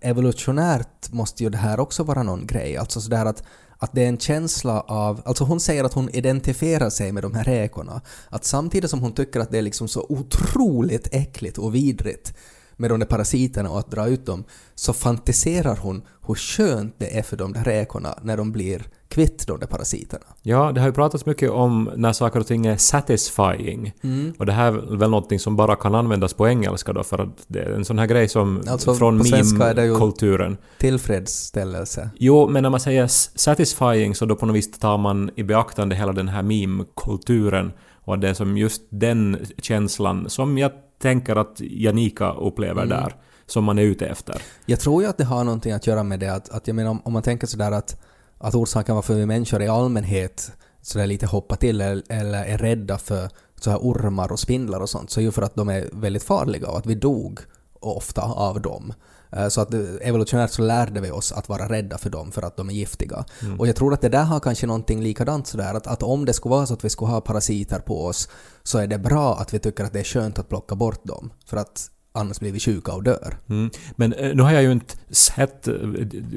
evolutionärt 0.00 1.12
måste 1.12 1.42
ju 1.42 1.50
det 1.50 1.58
här 1.58 1.80
också 1.80 2.02
vara 2.02 2.22
någon 2.22 2.46
grej. 2.46 2.76
Alltså 2.76 3.00
sådär 3.00 3.26
att, 3.26 3.42
att 3.78 3.92
det 3.92 4.04
är 4.04 4.08
en 4.08 4.18
känsla 4.18 4.80
av, 4.80 5.20
alltså 5.24 5.44
hon 5.44 5.60
säger 5.60 5.84
att 5.84 5.94
hon 5.94 6.08
identifierar 6.10 6.90
sig 6.90 7.12
med 7.12 7.22
de 7.22 7.34
här 7.34 7.44
räkorna. 7.44 8.00
Att 8.28 8.44
samtidigt 8.44 8.90
som 8.90 9.00
hon 9.00 9.12
tycker 9.12 9.40
att 9.40 9.50
det 9.50 9.58
är 9.58 9.62
liksom 9.62 9.88
så 9.88 10.06
otroligt 10.08 11.08
äckligt 11.12 11.58
och 11.58 11.74
vidrigt 11.74 12.34
med 12.76 12.90
de 12.90 13.00
där 13.00 13.06
parasiterna 13.06 13.70
och 13.70 13.78
att 13.78 13.90
dra 13.90 14.08
ut 14.08 14.26
dem, 14.26 14.44
så 14.74 14.92
fantiserar 14.92 15.76
hon 15.76 16.02
hur 16.26 16.34
skönt 16.34 16.94
det 16.98 17.18
är 17.18 17.22
för 17.22 17.36
de 17.36 17.52
där 17.52 17.64
räkorna 17.64 18.18
när 18.22 18.36
de 18.36 18.52
blir 18.52 18.82
kvitt 19.08 19.46
de 19.46 19.60
där 19.60 19.66
parasiterna. 19.66 20.24
Ja, 20.42 20.72
det 20.72 20.80
har 20.80 20.88
ju 20.88 20.92
pratats 20.92 21.26
mycket 21.26 21.50
om 21.50 21.90
när 21.96 22.12
saker 22.12 22.40
och 22.40 22.46
ting 22.46 22.66
är 22.66 22.76
satisfying. 22.76 23.92
Mm. 24.02 24.32
Och 24.38 24.46
det 24.46 24.52
här 24.52 24.72
är 24.72 24.96
väl 24.96 25.10
någonting 25.10 25.38
som 25.38 25.56
bara 25.56 25.76
kan 25.76 25.94
användas 25.94 26.34
på 26.34 26.48
engelska 26.48 26.92
då, 26.92 27.02
för 27.02 27.18
att 27.18 27.44
det 27.46 27.60
är 27.60 27.70
en 27.70 27.84
sån 27.84 27.98
här 27.98 28.06
grej 28.06 28.28
som 28.28 28.62
Alltså, 28.68 28.94
från 28.94 29.18
meme-kulturen. 29.18 30.56
Tillfredsställelse. 30.78 32.10
Jo, 32.18 32.48
men 32.48 32.62
när 32.62 32.70
man 32.70 32.80
säger 32.80 33.06
satisfying 33.38 34.14
så 34.14 34.26
då 34.26 34.36
på 34.36 34.46
något 34.46 34.56
vis 34.56 34.78
tar 34.78 34.98
man 34.98 35.30
i 35.36 35.42
beaktande 35.42 35.96
hela 35.96 36.12
den 36.12 36.28
här 36.28 36.42
meme-kulturen 36.42 37.72
och 38.04 38.18
det 38.18 38.28
är 38.28 38.34
som 38.34 38.56
just 38.58 38.82
den 38.90 39.46
känslan 39.58 40.30
som 40.30 40.58
jag 40.58 40.72
tänker 41.02 41.36
att 41.36 41.60
Janika 41.60 42.32
upplever 42.32 42.82
Mm. 42.82 42.88
där, 42.88 43.16
som 43.46 43.64
man 43.64 43.78
är 43.78 43.82
ute 43.82 44.06
efter. 44.06 44.42
Jag 44.66 44.80
tror 44.80 45.02
ju 45.02 45.08
att 45.08 45.18
det 45.18 45.24
har 45.24 45.44
någonting 45.44 45.72
att 45.72 45.86
göra 45.86 46.02
med 46.02 46.20
det 46.20 46.28
att, 46.28 46.48
att 46.48 46.66
jag 46.66 46.76
menar 46.76 46.90
om, 46.90 47.02
om 47.04 47.12
man 47.12 47.22
tänker 47.22 47.46
sådär 47.46 47.72
att, 47.72 48.00
att 48.38 48.54
orsaken 48.54 48.94
varför 48.94 49.14
vi 49.14 49.26
människor 49.26 49.62
i 49.62 49.68
allmänhet 49.68 50.52
sådär 50.82 51.06
lite 51.06 51.26
hoppar 51.26 51.56
till 51.56 51.80
eller, 51.80 52.02
eller 52.08 52.44
är 52.44 52.58
rädda 52.58 52.98
för 52.98 53.28
så 53.60 53.70
här 53.70 53.78
ormar 53.78 54.32
och 54.32 54.38
spindlar 54.38 54.80
och 54.80 54.90
sånt 54.90 55.10
så 55.10 55.20
är 55.20 55.24
ju 55.24 55.30
för 55.30 55.42
att 55.42 55.54
de 55.54 55.68
är 55.68 55.88
väldigt 55.92 56.22
farliga 56.22 56.68
och 56.68 56.78
att 56.78 56.86
vi 56.86 56.94
dog 56.94 57.40
ofta 57.82 58.22
av 58.22 58.60
dem. 58.62 58.92
Eh, 59.36 59.48
Så 59.48 59.60
att 59.60 59.74
evolutionärt 60.00 60.50
så 60.50 60.62
lärde 60.62 61.00
vi 61.00 61.10
oss 61.10 61.32
att 61.32 61.48
vara 61.48 61.68
rädda 61.68 61.98
för 61.98 62.10
dem 62.10 62.32
för 62.32 62.42
att 62.42 62.56
de 62.56 62.68
är 62.70 62.74
giftiga. 62.74 63.24
Mm. 63.42 63.60
Och 63.60 63.68
jag 63.68 63.76
tror 63.76 63.92
att 63.94 64.00
det 64.00 64.08
där 64.08 64.24
har 64.24 64.40
kanske 64.40 64.66
någonting 64.66 65.02
likadant 65.02 65.46
sådär 65.46 65.74
att, 65.74 65.86
att 65.86 66.02
om 66.02 66.24
det 66.24 66.32
skulle 66.32 66.50
vara 66.50 66.66
så 66.66 66.74
att 66.74 66.84
vi 66.84 66.90
skulle 66.90 67.10
ha 67.10 67.20
parasiter 67.20 67.78
på 67.78 68.06
oss 68.06 68.28
så 68.62 68.78
är 68.78 68.86
det 68.86 68.98
bra 68.98 69.34
att 69.38 69.54
vi 69.54 69.58
tycker 69.58 69.84
att 69.84 69.92
det 69.92 70.00
är 70.00 70.04
skönt 70.04 70.38
att 70.38 70.48
plocka 70.48 70.74
bort 70.74 71.04
dem. 71.04 71.32
För 71.46 71.56
att 71.56 71.88
annars 72.14 72.40
blir 72.40 72.52
vi 72.52 72.60
sjuka 72.60 72.92
och 72.92 73.02
dör. 73.02 73.38
Mm. 73.48 73.70
Men 73.96 74.12
eh, 74.12 74.34
nu 74.34 74.42
har 74.42 74.52
jag 74.52 74.62
ju 74.62 74.72
inte 74.72 74.94
sett 75.10 75.68
eh, 75.68 75.74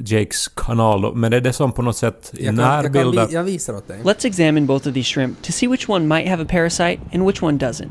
Jakes 0.04 0.48
kanal, 0.48 1.16
men 1.16 1.32
är 1.32 1.40
det 1.40 1.52
som 1.52 1.72
på 1.72 1.82
något 1.82 1.96
sätt 1.96 2.30
i 2.34 2.44
Jag 2.46 2.56
kan- 2.56 2.64
jag 2.64 2.82
närbilder? 2.84 3.28
jag 3.30 3.44
visar 3.44 3.74
åt 3.76 3.88
dig. 3.88 4.00
Let's 4.02 4.26
examine 4.26 4.66
both 4.66 4.88
of 4.88 4.94
these 4.94 5.08
shrimp 5.14 5.42
to 5.42 5.52
see 5.52 5.68
which 5.68 5.88
one 5.88 6.06
might 6.06 6.28
have 6.28 6.42
a 6.42 6.46
parasite 6.50 6.98
and 7.12 7.26
which 7.26 7.42
one 7.42 7.58
doesn't. 7.58 7.90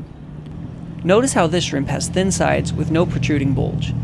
Notice 1.06 1.40
how 1.40 1.48
this 1.50 1.64
shrimp 1.64 1.88
has 1.88 2.08
thin 2.08 2.32
sides 2.32 2.72
with 2.72 2.90
no 2.92 3.06
protruding 3.06 3.54
bulge. 3.54 3.94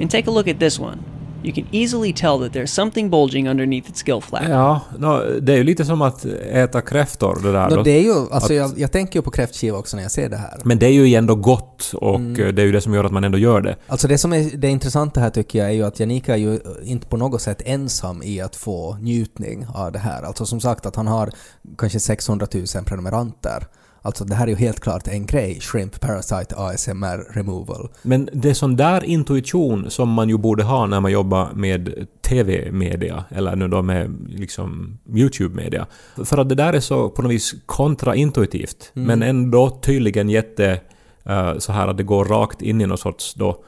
And 0.00 0.10
take 0.10 0.30
a 0.30 0.30
look 0.30 0.48
at 0.48 0.58
this 0.58 0.80
one. 0.80 0.96
You 1.42 1.52
can 1.54 1.66
easily 1.72 2.12
tell 2.12 2.38
that 2.40 2.52
there's 2.52 2.66
something 2.72 3.10
bulging 3.10 3.48
underneath 3.48 3.88
its 3.90 4.02
gill 4.06 4.20
flap. 4.20 4.42
Ja, 4.48 4.80
nå, 4.98 5.22
det 5.40 5.52
är 5.52 5.56
ju 5.56 5.64
lite 5.64 5.84
som 5.84 6.02
att 6.02 6.24
äta 6.52 6.80
kräftor 6.80 7.38
det 7.42 7.52
där. 7.52 7.70
Då. 7.70 7.82
det 7.82 7.90
är 7.90 8.02
ju, 8.02 8.12
alltså 8.14 8.36
Att- 8.36 8.50
jag, 8.56 8.78
jag 8.78 8.92
tänker 8.92 9.18
ju 9.18 9.22
på 9.22 9.30
kräftskiva 9.30 9.78
också 9.78 9.96
när 9.96 10.02
jag 10.02 10.12
ser 10.12 10.28
det 10.28 10.36
här. 10.36 10.58
Men 10.64 10.78
det 10.78 10.86
är 10.86 10.90
ju 10.90 11.14
ändå 11.14 11.34
gott 11.34 11.92
och 11.94 12.14
Mm. 12.16 12.44
eh, 12.46 12.52
det 12.52 12.62
är 12.62 12.66
ju 12.66 12.72
det 12.72 12.80
som 12.80 12.94
gör 12.94 13.04
att 13.04 13.12
man 13.12 13.24
ändå 13.24 13.38
gör 13.38 13.60
det. 13.60 13.76
Alltså 13.86 14.08
det 14.08 14.18
som 14.18 14.32
är 14.32 14.50
det 14.56 14.68
intressanta 14.68 15.20
här 15.20 15.30
tycker 15.30 15.58
jag 15.58 15.68
är 15.68 15.72
ju 15.72 15.82
att 15.84 16.00
Janika 16.00 16.32
är 16.34 16.38
ju 16.38 16.60
inte 16.84 17.06
på 17.06 17.16
något 17.16 17.42
sätt 17.42 17.62
ensam 17.64 18.22
i 18.22 18.40
att 18.40 18.56
få 18.56 18.96
njutning 19.00 19.66
av 19.74 19.92
det 19.92 19.98
här. 19.98 20.22
Alltså 20.22 20.46
som 20.46 20.60
sagt 20.60 20.86
att 20.86 20.96
han 20.96 21.06
har 21.06 21.30
kanske 21.78 22.00
600 22.00 22.46
000 22.54 22.64
prenumeranter. 22.86 23.66
Alltså 24.02 24.24
det 24.24 24.34
här 24.34 24.46
är 24.46 24.50
ju 24.50 24.56
helt 24.56 24.80
klart 24.80 25.08
en 25.08 25.26
grej, 25.26 25.58
Shrimp 25.60 26.00
Parasite 26.00 26.54
ASMR 26.56 27.34
Removal. 27.34 27.88
Men 28.02 28.28
det 28.32 28.50
är 28.50 28.54
sån 28.54 28.76
där 28.76 29.04
intuition 29.04 29.90
som 29.90 30.08
man 30.08 30.28
ju 30.28 30.38
borde 30.38 30.64
ha 30.64 30.86
när 30.86 31.00
man 31.00 31.12
jobbar 31.12 31.48
med 31.54 32.06
TV-media, 32.22 33.24
eller 33.30 33.56
nu 33.56 33.68
då 33.68 33.82
med 33.82 34.16
liksom 34.28 34.98
YouTube-media. 35.08 35.86
För 36.24 36.38
att 36.38 36.48
det 36.48 36.54
där 36.54 36.72
är 36.72 36.80
så 36.80 37.10
på 37.10 37.22
något 37.22 37.32
vis 37.32 37.54
kontraintuitivt, 37.66 38.92
Mm. 38.96 39.06
men 39.06 39.22
ändå 39.22 39.70
tydligen 39.70 40.28
jätte 40.30 40.80
eh, 41.24 41.58
så 41.58 41.72
här 41.72 41.88
att 41.88 41.96
det 41.96 42.02
går 42.02 42.24
rakt 42.24 42.62
in 42.62 42.80
i 42.80 42.86
någon 42.86 42.98
sorts 42.98 43.34
då 43.34 43.62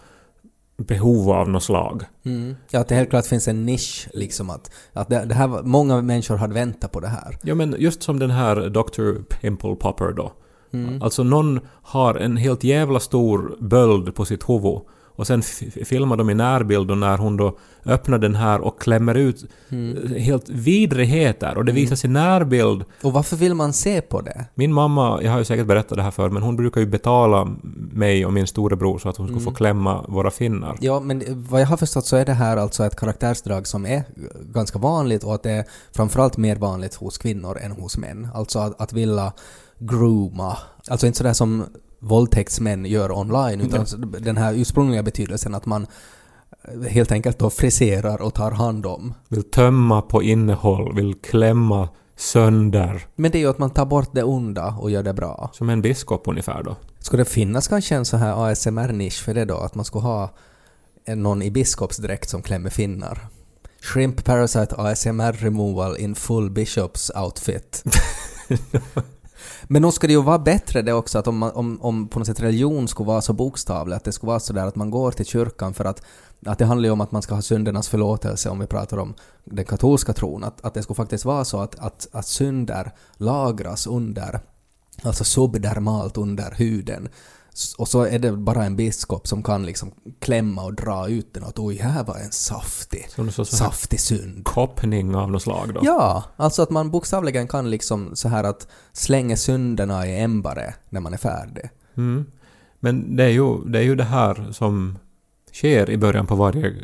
behov 0.87 1.31
av 1.31 1.49
något 1.49 1.63
slag. 1.63 2.03
Mm. 2.25 2.57
Ja, 2.71 2.81
att 2.81 2.89
det 2.89 2.95
helt 2.95 3.11
klart 3.11 3.27
finns 3.27 3.49
en 3.49 3.67
nisch 3.67 4.09
liksom 4.13 4.51
att, 4.51 4.71
att 4.93 5.09
det, 5.09 5.25
det 5.25 5.35
här, 5.35 5.63
många 5.63 6.03
människor 6.03 6.37
hade 6.37 6.55
väntat 6.55 6.93
på 6.93 7.01
det 7.01 7.09
här. 7.09 7.39
Ja 7.43 7.55
men 7.55 7.77
just 7.79 8.03
som 8.03 8.19
den 8.19 8.31
här 8.31 8.69
Dr. 8.69 9.23
Pimple 9.23 9.75
Popper 9.75 10.13
då. 10.13 10.33
Mm. 10.73 11.03
Alltså 11.03 11.23
någon 11.23 11.61
har 11.83 12.15
en 12.15 12.37
helt 12.37 12.65
jävla 12.65 13.01
stor 13.01 13.57
böld 13.61 14.15
på 14.15 14.25
sitt 14.25 14.49
huvud 14.49 14.81
och 15.21 15.27
sen 15.27 15.43
filmar 15.85 16.17
de 16.17 16.31
i 16.31 16.35
närbild 16.35 16.91
och 16.91 16.99
när 16.99 17.19
hon 17.19 17.37
då 17.37 17.59
öppnar 17.87 18.19
den 18.19 18.35
här 18.35 18.61
och 18.61 18.81
klämmer 18.81 19.15
ut 19.15 19.45
Mm. 19.69 19.97
eh, 20.15 20.23
helt 20.23 20.49
vidrigheter 20.49 21.57
och 21.59 21.65
det 21.65 21.73
Mm. 21.73 21.83
visas 21.83 22.05
i 22.05 22.09
närbild. 22.09 22.85
Och 23.03 23.13
varför 23.13 23.37
vill 23.37 23.55
man 23.55 23.73
se 23.73 24.01
på 24.01 24.21
det? 24.21 24.45
Min 24.55 24.73
mamma, 24.73 25.21
jag 25.23 25.31
har 25.33 25.39
ju 25.39 25.45
säkert 25.45 25.67
berättat 25.67 25.97
det 25.97 26.03
här 26.03 26.11
för 26.11 26.29
men 26.31 26.43
hon 26.43 26.57
brukar 26.57 26.81
ju 26.81 26.87
betala 26.87 27.49
mig 27.93 28.27
och 28.27 28.33
min 28.33 28.47
storebror 28.47 28.99
så 28.99 29.09
att 29.09 29.17
hon 29.17 29.27
skulle 29.27 29.41
Mm. 29.41 29.53
få 29.53 29.57
klämma 29.57 30.05
våra 30.09 30.31
finnar. 30.31 30.77
Ja, 30.81 31.01
men 31.01 31.23
vad 31.51 31.61
jag 31.61 31.67
har 31.67 31.77
förstått 31.77 32.07
så 32.07 32.17
är 32.17 32.25
det 32.25 32.33
här 32.33 32.57
alltså 32.57 32.85
ett 32.85 32.97
karaktärsdrag 32.97 33.67
som 33.67 33.87
är 33.87 34.03
ganska 34.53 34.79
vanligt 34.79 35.25
och 35.25 35.35
att 35.35 35.43
det 35.43 35.51
är 35.51 35.65
framförallt 35.93 36.37
mer 36.37 36.57
vanligt 36.57 36.95
hos 36.95 37.19
kvinnor 37.19 37.59
än 37.63 37.73
hos 37.73 37.97
män. 37.99 38.29
Alltså 38.35 38.59
att, 38.59 38.81
att 38.81 38.93
vilja 38.93 39.33
grooma. 39.79 40.57
Alltså 40.89 41.07
inte 41.07 41.19
sådär 41.19 41.33
som 41.33 41.65
våldtäktsmän 42.01 42.85
gör 42.85 43.13
online 43.13 43.61
utan 43.61 43.87
den 44.21 44.37
här 44.37 44.55
ursprungliga 44.55 45.03
betydelsen 45.03 45.55
att 45.55 45.67
man 45.67 45.87
eh, 46.63 46.91
helt 46.91 47.13
enkelt 47.13 47.39
då 47.39 47.51
friserar 47.51 48.23
och 48.23 48.35
tar 48.35 48.51
hand 48.51 48.87
om. 48.87 49.15
Vill 49.29 49.43
tömma 49.43 50.03
på 50.03 50.23
innehåll, 50.23 50.95
vill 50.95 51.15
klämma 51.15 51.89
sönder. 52.17 53.07
Men 53.17 53.31
det 53.31 53.39
är 53.39 53.41
ju 53.41 53.51
att 53.51 53.59
man 53.59 53.71
tar 53.71 53.87
bort 53.87 54.11
det 54.13 54.23
onda 54.23 54.77
och 54.81 54.91
gör 54.91 55.03
det 55.03 55.15
bra. 55.15 55.51
Som 55.53 55.71
en 55.71 55.83
biskop 55.83 56.23
ungefär 56.29 56.63
då. 56.63 56.77
Skulle 56.99 57.23
det 57.23 57.31
finnas 57.31 57.69
kanske 57.69 57.95
en 57.95 58.05
så 58.05 58.17
här 58.17 58.51
ASMR-nisch 58.51 59.23
för 59.25 59.35
det 59.35 59.45
då? 59.45 59.57
Att 59.57 59.75
man 59.75 59.85
skulle 59.85 60.03
ha 60.03 60.31
någon 61.07 61.43
i 61.43 61.51
biskopsdräkt 61.51 62.29
som 62.29 62.43
klämmer 62.43 62.71
finnar? 62.71 63.29
Shrimp 63.83 64.25
Parasite 64.25 64.77
ASMR 64.77 65.33
Removal 65.33 65.97
in 65.97 66.15
full 66.15 66.51
Bishops 66.51 67.11
outfit. 67.15 67.85
Men 69.65 69.83
nog 69.83 69.93
ska 69.93 70.07
det 70.07 70.13
ju 70.13 70.23
vara 70.23 70.39
bättre 70.39 70.83
det 70.83 70.93
också 70.93 71.19
att 71.19 71.27
om, 71.27 71.39
man, 71.39 71.53
om, 71.53 71.83
om 71.83 72.09
på 72.09 72.19
något 72.19 72.27
sätt 72.27 72.41
religion 72.41 72.89
skulle 72.89 73.07
vara 73.07 73.21
så 73.21 73.33
bokstavlig, 73.33 73.97
att 73.97 74.05
det 74.05 74.13
skulle 74.13 74.29
vara 74.29 74.41
så 74.41 74.53
där 74.53 74.67
att 74.67 74.77
man 74.77 74.91
går 74.91 75.11
till 75.11 75.27
kyrkan 75.27 75.75
för 75.75 75.85
att, 75.85 76.03
att 76.47 76.59
det 76.59 76.65
handlar 76.65 76.87
ju 76.87 76.93
om 76.93 77.01
att 77.01 77.13
man 77.13 77.23
ska 77.23 77.35
ha 77.35 77.43
syndernas 77.43 77.89
förlåtelse 77.89 78.51
om 78.51 78.59
vi 78.59 78.67
pratar 78.67 78.99
om 78.99 79.15
den 79.45 79.65
katolska 79.65 80.13
tron, 80.13 80.45
att, 80.45 80.65
att 80.65 80.75
det 80.75 80.83
skulle 80.83 80.97
faktiskt 80.97 81.25
vara 81.25 81.45
så 81.45 81.61
att, 81.61 81.79
att, 81.79 82.09
att 82.13 82.27
synder 82.27 82.93
lagras 83.17 83.87
under, 83.87 84.41
alltså 85.03 85.25
subdermalt 85.25 86.17
under 86.17 86.55
huden. 86.57 87.09
Och 87.79 87.89
så 87.89 88.03
är 88.03 88.19
det 88.19 88.33
bara 88.33 88.65
en 88.65 88.77
biskop 88.77 89.27
som 89.29 89.43
kan 89.43 89.67
liksom 89.67 89.91
klämma 90.19 90.63
och 90.65 90.75
dra 90.75 91.09
ut 91.09 91.35
den 91.35 91.45
att 91.45 91.59
oj, 91.59 91.77
här 91.77 92.05
var 92.05 92.17
en 92.17 92.33
saftig, 92.33 93.07
Så 93.17 93.31
så 93.31 93.45
saftig 93.45 94.01
synd. 94.01 94.45
koppning 94.45 95.15
av 95.15 95.31
något 95.31 95.43
slag 95.43 95.75
då? 95.75 95.81
Ja, 95.85 96.25
alltså 96.37 96.63
att 96.63 96.71
man 96.71 96.91
bokstavligen 96.91 97.49
kan 97.49 97.71
liksom 97.71 98.17
så 98.17 98.29
här 98.29 98.45
att 98.45 98.69
slänga 98.93 99.37
synderna 99.37 100.07
i 100.07 100.21
ämbare 100.21 100.75
när 100.89 101.01
man 101.01 101.13
är 101.13 101.19
färdig. 101.19 101.71
Mm. 101.97 102.27
Men 102.81 103.17
det 103.17 103.25
är, 103.25 103.29
ju, 103.29 103.65
det 103.65 103.79
är 103.79 103.83
ju 103.83 103.95
det 103.97 104.05
här 104.05 104.49
som 104.53 104.99
sker 105.53 105.91
i 105.91 105.97
början 105.97 106.27
på 106.27 106.35
varje 106.35 106.75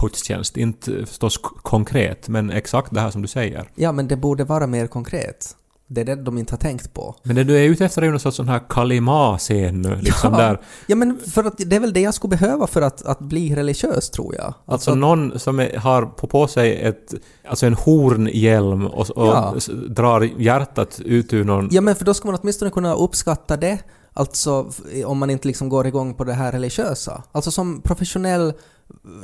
gudstjänst. 0.00 0.56
Inte 0.56 1.06
förstås 1.06 1.38
konkret, 1.62 2.28
men 2.28 2.50
exakt 2.50 2.94
det 2.94 3.00
här 3.00 3.10
som 3.10 3.22
du 3.22 3.28
säger. 3.28 3.70
Ja, 3.74 3.92
men 3.92 4.08
det 4.08 4.16
borde 4.16 4.44
vara 4.44 4.66
mer 4.66 4.86
konkret. 4.86 5.56
Det 5.88 6.00
är 6.00 6.04
det 6.04 6.14
de 6.14 6.38
inte 6.38 6.52
har 6.52 6.58
tänkt 6.58 6.94
på. 6.94 7.14
Men 7.22 7.36
det 7.36 7.44
du 7.44 7.58
är 7.58 7.64
ute 7.64 7.84
efter 7.84 8.02
är 8.02 8.06
ju 8.06 8.10
någon 8.10 8.20
sorts 8.20 8.36
sån 8.36 8.48
här 8.48 8.60
kalima-scen 8.68 9.82
nu, 9.82 9.96
liksom 9.96 10.32
ja. 10.32 10.38
där. 10.38 10.60
ja, 10.86 10.96
men 10.96 11.18
för 11.18 11.44
att 11.44 11.54
det 11.56 11.76
är 11.76 11.80
väl 11.80 11.92
det 11.92 12.00
jag 12.00 12.14
skulle 12.14 12.36
behöva 12.36 12.66
för 12.66 12.82
att, 12.82 13.02
att 13.06 13.18
bli 13.18 13.54
religiös, 13.54 14.10
tror 14.10 14.34
jag. 14.34 14.54
Alltså 14.66 14.94
någon 14.94 15.38
som 15.38 15.60
är, 15.60 15.76
har 15.76 16.02
på, 16.02 16.26
på 16.26 16.46
sig 16.46 16.82
ett, 16.82 17.14
alltså 17.48 17.66
en 17.66 17.74
hornhjälm 17.74 18.86
och, 18.86 19.10
och 19.10 19.26
Ja. 19.26 19.54
drar 19.88 20.20
hjärtat 20.38 21.00
ut 21.04 21.32
ur 21.32 21.44
någon... 21.44 21.68
Ja, 21.70 21.80
men 21.80 21.94
för 21.94 22.04
då 22.04 22.14
ska 22.14 22.28
man 22.28 22.38
åtminstone 22.42 22.70
kunna 22.70 22.94
uppskatta 22.94 23.56
det. 23.56 23.78
Alltså 24.12 24.70
om 25.04 25.18
man 25.18 25.30
inte 25.30 25.48
liksom 25.48 25.68
går 25.68 25.86
igång 25.86 26.14
på 26.14 26.24
det 26.24 26.32
här 26.32 26.52
religiösa. 26.52 27.22
Alltså 27.32 27.50
som 27.50 27.80
professionell 27.80 28.52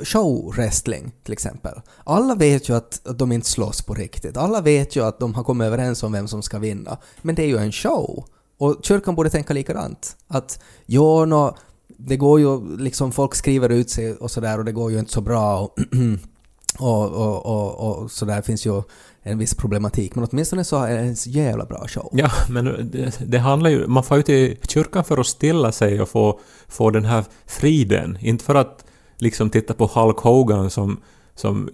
showwrestling 0.03 1.11
till 1.23 1.33
exempel. 1.33 1.81
Alla 2.03 2.35
vet 2.35 2.69
ju 2.69 2.75
att 2.75 3.07
att 3.07 3.19
de 3.19 3.31
inte 3.31 3.47
slåss 3.47 3.81
på 3.81 3.93
riktigt. 3.93 4.37
Alla 4.37 4.61
vet 4.61 4.95
ju 4.95 5.05
att 5.05 5.19
de 5.19 5.33
har 5.33 5.43
kommit 5.43 5.65
överens 5.65 6.03
om 6.03 6.11
vem 6.11 6.27
som 6.27 6.43
ska 6.43 6.59
vinna. 6.59 6.97
Men 7.21 7.35
det 7.35 7.43
är 7.43 7.47
ju 7.47 7.57
en 7.57 7.71
show. 7.71 8.25
Och 8.57 8.79
kyrkan 8.83 9.15
borde 9.15 9.29
tänka 9.29 9.53
likadant. 9.53 10.15
Att 10.27 10.59
jo, 10.85 11.25
no, 11.25 11.55
det 11.87 12.17
går 12.17 12.39
ju 12.39 12.77
liksom, 12.77 13.11
folk 13.11 13.35
skriver 13.35 13.69
ut 13.69 13.89
sig 13.89 14.15
och 14.15 14.31
sådär 14.31 14.59
och 14.59 14.65
det 14.65 14.71
går 14.71 14.91
ju 14.91 14.99
inte 14.99 15.11
så 15.11 15.21
bra 15.21 15.59
och, 15.59 15.79
och, 16.79 17.11
och, 17.11 17.45
och, 17.45 18.01
och 18.01 18.11
sådär 18.11 18.41
finns 18.41 18.65
ju 18.65 18.81
en 19.21 19.37
viss 19.37 19.55
problematik. 19.55 20.15
Men 20.15 20.27
åtminstone 20.31 20.63
så 20.63 20.83
är 20.83 20.93
det 20.93 20.99
en 20.99 21.13
jävla 21.13 21.65
bra 21.65 21.87
show. 21.87 22.09
Ja, 22.11 22.31
men 22.49 22.89
det, 22.91 23.19
det 23.25 23.37
handlar 23.37 23.69
ju... 23.69 23.87
Man 23.87 24.03
får 24.03 24.17
ju 24.17 24.23
till 24.23 24.57
kyrkan 24.67 25.03
för 25.03 25.17
att 25.17 25.27
stilla 25.27 25.71
sig 25.71 26.01
och 26.01 26.09
få, 26.09 26.39
få 26.67 26.89
den 26.89 27.05
här 27.05 27.25
friden. 27.45 28.17
Inte 28.21 28.45
för 28.45 28.55
att 28.55 28.85
liksom 29.17 29.49
titta 29.49 29.73
på 29.73 29.85
Hulk 29.85 30.17
Hogan 30.17 30.69
som, 30.69 31.01
som 31.35 31.69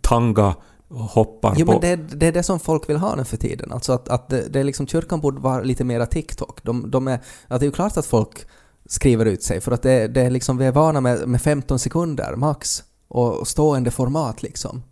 tanga 0.00 0.54
hoppar 0.92 1.54
Jo 1.56 1.66
på... 1.66 1.72
men 1.72 1.80
det 1.80 1.88
är, 1.88 1.96
det 1.96 2.26
är 2.26 2.32
det 2.32 2.42
som 2.42 2.60
folk 2.60 2.88
vill 2.88 2.96
ha 2.96 3.14
nu 3.14 3.24
för 3.24 3.36
tiden. 3.36 3.72
Alltså 3.72 3.92
att, 3.92 4.08
att 4.08 4.28
det, 4.28 4.48
det 4.48 4.60
är 4.60 4.64
liksom, 4.64 4.86
kyrkan 4.86 5.20
borde 5.20 5.40
vara 5.40 5.62
lite 5.62 5.84
mera 5.84 6.06
TikTok. 6.06 6.62
De, 6.62 6.90
de 6.90 7.08
är, 7.08 7.20
att 7.48 7.60
det 7.60 7.64
är 7.64 7.68
ju 7.68 7.72
klart 7.72 7.96
att 7.96 8.06
folk 8.06 8.46
skriver 8.86 9.26
ut 9.26 9.42
sig 9.42 9.60
för 9.60 9.72
att 9.72 9.82
det, 9.82 10.08
det 10.08 10.20
är 10.20 10.30
liksom, 10.30 10.56
vi 10.56 10.66
är 10.66 10.72
vana 10.72 11.00
med, 11.00 11.28
med 11.28 11.42
15 11.42 11.78
sekunder 11.78 12.36
max 12.36 12.82
och 13.08 13.48
stående 13.48 13.90
format 13.90 14.42
liksom. 14.42 14.82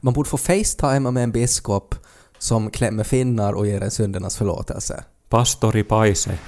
Man 0.00 0.14
borde 0.14 0.28
få 0.28 0.36
facetima 0.36 1.10
med 1.10 1.24
en 1.24 1.32
biskop 1.32 1.94
som 2.38 2.70
klämmer 2.70 3.04
finnar 3.04 3.52
och 3.52 3.66
ger 3.66 3.80
en 3.80 3.90
syndernas 3.90 4.36
förlåtelse. 4.36 5.04
Pastori 5.28 5.84
Paise. 5.84 6.38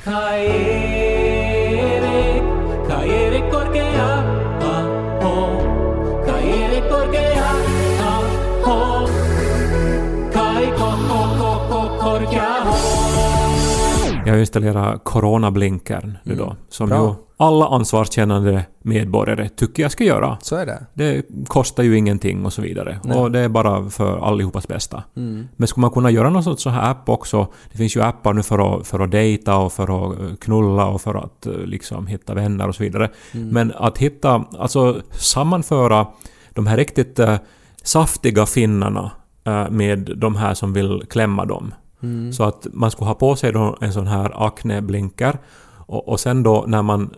Jag 14.27 14.33
har 14.33 14.41
installerat 14.41 15.05
Corona-blinkern 15.05 16.19
nu 16.23 16.35
då, 16.35 16.45
Mm. 16.45 16.57
som 16.69 16.89
Bra. 16.89 17.07
ju 17.07 17.15
alla 17.37 17.67
ansvarskännande 17.67 18.65
medborgare 18.83 19.49
tycker 19.49 19.83
jag 19.83 19.93
ska 19.93 20.05
göra. 20.05 20.39
Så 20.43 20.57
är 20.57 20.67
det. 20.67 20.87
Det 20.95 21.23
kostar 21.49 21.83
ju 21.83 21.97
ingenting 21.99 22.47
och 22.47 22.53
så 22.53 22.63
vidare. 22.63 23.01
Nej. 23.05 23.19
Och 23.19 23.31
det 23.33 23.39
är 23.41 23.49
bara 23.49 23.91
för 23.91 24.19
allihopas 24.29 24.69
bästa. 24.69 25.03
Mm. 25.17 25.49
Men 25.57 25.69
skulle 25.69 25.81
man 25.83 25.91
kunna 25.91 26.11
göra 26.11 26.31
någon 26.31 26.45
sorts 26.45 26.63
så 26.63 26.71
här 26.71 26.91
app 26.91 27.09
också? 27.09 27.47
Det 27.73 27.79
finns 27.79 27.97
ju 27.97 28.03
appar 28.03 28.33
nu 28.33 28.43
för 28.43 28.79
att, 28.81 28.87
för 28.87 29.01
att 29.01 29.11
dejta 29.11 29.57
och 29.57 29.73
för 29.73 29.83
att 30.13 30.19
eh, 30.21 30.35
knulla 30.41 30.87
och 30.87 31.01
för 31.01 31.15
att 31.15 31.47
eh, 31.47 31.53
liksom 31.53 32.07
hitta 32.07 32.35
vänner 32.35 32.69
och 32.69 32.75
så 32.75 32.83
vidare. 32.83 33.11
Mm. 33.35 33.49
Men 33.49 33.73
att 33.77 33.99
hitta, 33.99 34.45
alltså 34.59 35.01
sammanföra 35.11 36.07
de 36.51 36.67
här 36.67 36.77
riktigt 36.77 37.19
eh, 37.19 37.37
saftiga 37.83 38.47
finnarna 38.47 39.11
eh, 39.45 39.71
med 39.71 40.11
de 40.17 40.37
här 40.37 40.55
som 40.55 40.73
vill 40.73 41.03
klämma 41.11 41.45
dem. 41.45 41.75
Mm. 42.13 42.33
Så 42.33 42.45
att 42.45 42.67
man 42.73 42.91
skulle 42.91 43.09
ha 43.09 43.15
på 43.15 43.37
sig 43.37 43.53
då 43.53 43.77
en 43.81 43.93
sån 43.93 44.07
här 44.07 44.47
akne-blinker 44.47 45.39
och, 45.87 46.09
och 46.09 46.21
sen 46.21 46.43
då 46.43 46.65
när 46.67 46.83
man 46.83 47.11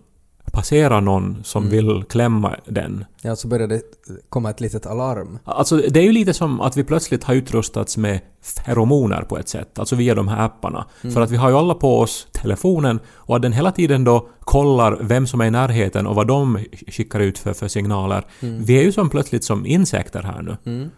passerar 0.53 1.01
någon 1.01 1.37
som 1.45 1.63
Mm. 1.67 1.73
vill 1.77 2.05
klämma 2.05 2.57
den. 2.67 3.05
Ja, 3.23 3.37
så 3.37 3.49
börjar 3.49 3.67
det 3.67 3.81
komma 4.29 4.51
ett 4.51 4.61
litet 4.61 4.87
alarm. 4.87 5.39
Alltså 5.45 5.77
det 5.77 6.01
är 6.01 6.05
ju 6.05 6.13
lite 6.13 6.35
som 6.35 6.61
att 6.61 6.77
vi 6.77 6.85
plötsligt 6.85 7.25
har 7.25 7.35
utrustats 7.35 7.97
med 7.97 8.21
feromoner 8.43 9.23
på 9.23 9.39
ett 9.39 9.49
sätt, 9.49 9.79
alltså 9.79 9.97
via 9.97 10.15
de 10.15 10.29
här 10.29 10.45
apparna. 10.45 10.85
Mm. 11.03 11.15
För 11.15 11.21
att 11.21 11.31
vi 11.31 11.37
har 11.37 11.51
ju 11.51 11.57
alla 11.57 11.75
på 11.75 11.99
oss 12.01 12.27
telefonen 12.33 13.01
och 13.15 13.37
att 13.37 13.43
den 13.43 13.53
hela 13.53 13.73
tiden 13.73 14.05
då 14.05 14.29
kollar 14.41 14.99
vem 15.03 15.27
som 15.27 15.41
är 15.41 15.47
i 15.47 15.51
närheten 15.51 16.07
och 16.07 16.15
vad 16.15 16.27
de 16.27 16.59
skickar 16.89 17.21
ut 17.21 17.39
för, 17.39 17.53
för 17.53 17.69
signaler. 17.69 18.25
Mm. 18.41 18.65
Vi 18.65 18.79
är 18.79 18.83
ju 18.83 18.93
som 18.93 19.11
plötsligt 19.11 19.45
som 19.45 19.67
insekter 19.67 20.23
här 20.23 20.43
nu. 20.43 20.91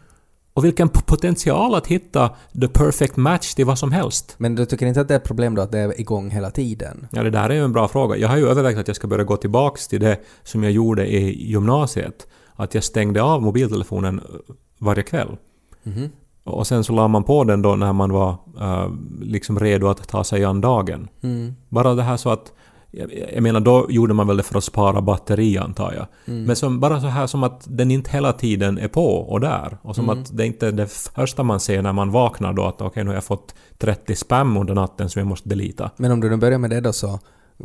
Och 0.54 0.64
vilken 0.64 0.88
potential 0.88 1.74
att 1.74 1.86
hitta 1.86 2.30
the 2.60 2.68
perfect 2.68 3.16
match 3.16 3.54
till 3.54 3.66
vad 3.66 3.78
som 3.78 3.92
helst. 3.92 4.34
Men 4.38 4.54
du 4.54 4.66
tycker 4.66 4.86
inte 4.86 5.00
att 5.00 5.08
det 5.08 5.14
är 5.14 5.18
ett 5.18 5.24
problem 5.24 5.54
då 5.54 5.62
att 5.62 5.72
det 5.72 5.78
är 5.78 6.00
igång 6.00 6.30
hela 6.30 6.50
tiden? 6.50 7.06
Ja, 7.12 7.22
det 7.22 7.30
där 7.30 7.50
är 7.50 7.54
ju 7.54 7.64
en 7.64 7.72
bra 7.72 7.88
fråga. 7.88 8.16
Jag 8.16 8.28
har 8.28 8.36
ju 8.36 8.48
övervägt 8.48 8.78
att 8.78 8.88
jag 8.88 8.96
ska 8.96 9.06
börja 9.06 9.24
gå 9.24 9.36
tillbaks 9.36 9.88
till 9.88 10.00
det 10.00 10.20
som 10.42 10.62
jag 10.62 10.72
gjorde 10.72 11.06
i 11.06 11.50
gymnasiet. 11.50 12.26
Att 12.54 12.74
jag 12.74 12.84
stängde 12.84 13.22
av 13.22 13.42
mobiltelefonen 13.42 14.18
eh, 14.18 14.54
varje 14.78 15.02
kväll. 15.02 15.36
Mhm. 15.82 16.08
Och 16.44 16.66
sen 16.66 16.84
så 16.84 16.92
la 16.92 17.08
man 17.08 17.24
på 17.24 17.44
den 17.44 17.62
då 17.62 17.76
när 17.76 17.92
man 17.92 18.12
var 18.12 18.30
eh, 18.60 18.90
liksom 19.20 19.60
redo 19.60 19.86
att 19.86 20.08
ta 20.08 20.24
sig 20.24 20.44
an 20.44 20.60
dagen. 20.60 21.08
Mm. 21.22 21.54
Bara 21.68 21.94
det 21.94 22.02
här 22.02 22.16
så 22.16 22.30
att... 22.30 22.52
Jag, 22.90 23.12
jag 23.34 23.42
menar, 23.42 23.60
då 23.60 23.86
gjorde 23.90 24.14
man 24.14 24.26
väl 24.26 24.36
det 24.36 24.42
för 24.42 24.58
att 24.58 24.64
spara 24.64 25.00
batteri 25.00 25.58
antar 25.58 25.92
jag. 25.92 26.06
Mm. 26.34 26.44
Men 26.44 26.56
som, 26.56 26.80
bara 26.80 27.00
så 27.00 27.06
här 27.06 27.26
som 27.26 27.42
att 27.42 27.66
den 27.68 27.90
inte 27.90 28.10
hela 28.10 28.32
tiden 28.32 28.78
är 28.78 28.88
på 28.88 29.06
och 29.06 29.40
där. 29.40 29.78
Och 29.82 29.94
som 29.94 30.10
Mm. 30.10 30.22
att 30.22 30.36
det 30.36 30.46
inte 30.46 30.66
är 30.66 30.72
det 30.72 30.86
första 31.14 31.42
man 31.42 31.60
ser 31.60 31.82
när 31.82 31.92
man 31.92 32.10
vaknar 32.10 32.52
då 32.52 32.64
att 32.64 32.80
okej, 32.80 33.04
nu 33.04 33.10
har 33.10 33.14
jag 33.14 33.24
fått 33.24 33.54
30 33.78 34.16
spam 34.16 34.56
under 34.56 34.74
natten 34.74 35.10
som 35.10 35.20
jag 35.20 35.26
måste 35.26 35.48
delita. 35.48 35.90
Men 35.96 36.12
om 36.12 36.20
du 36.20 36.30
nu 36.30 36.36
börjar 36.36 36.58
med 36.58 36.70
det 36.70 36.80
då 36.80 36.92
så 36.92 37.18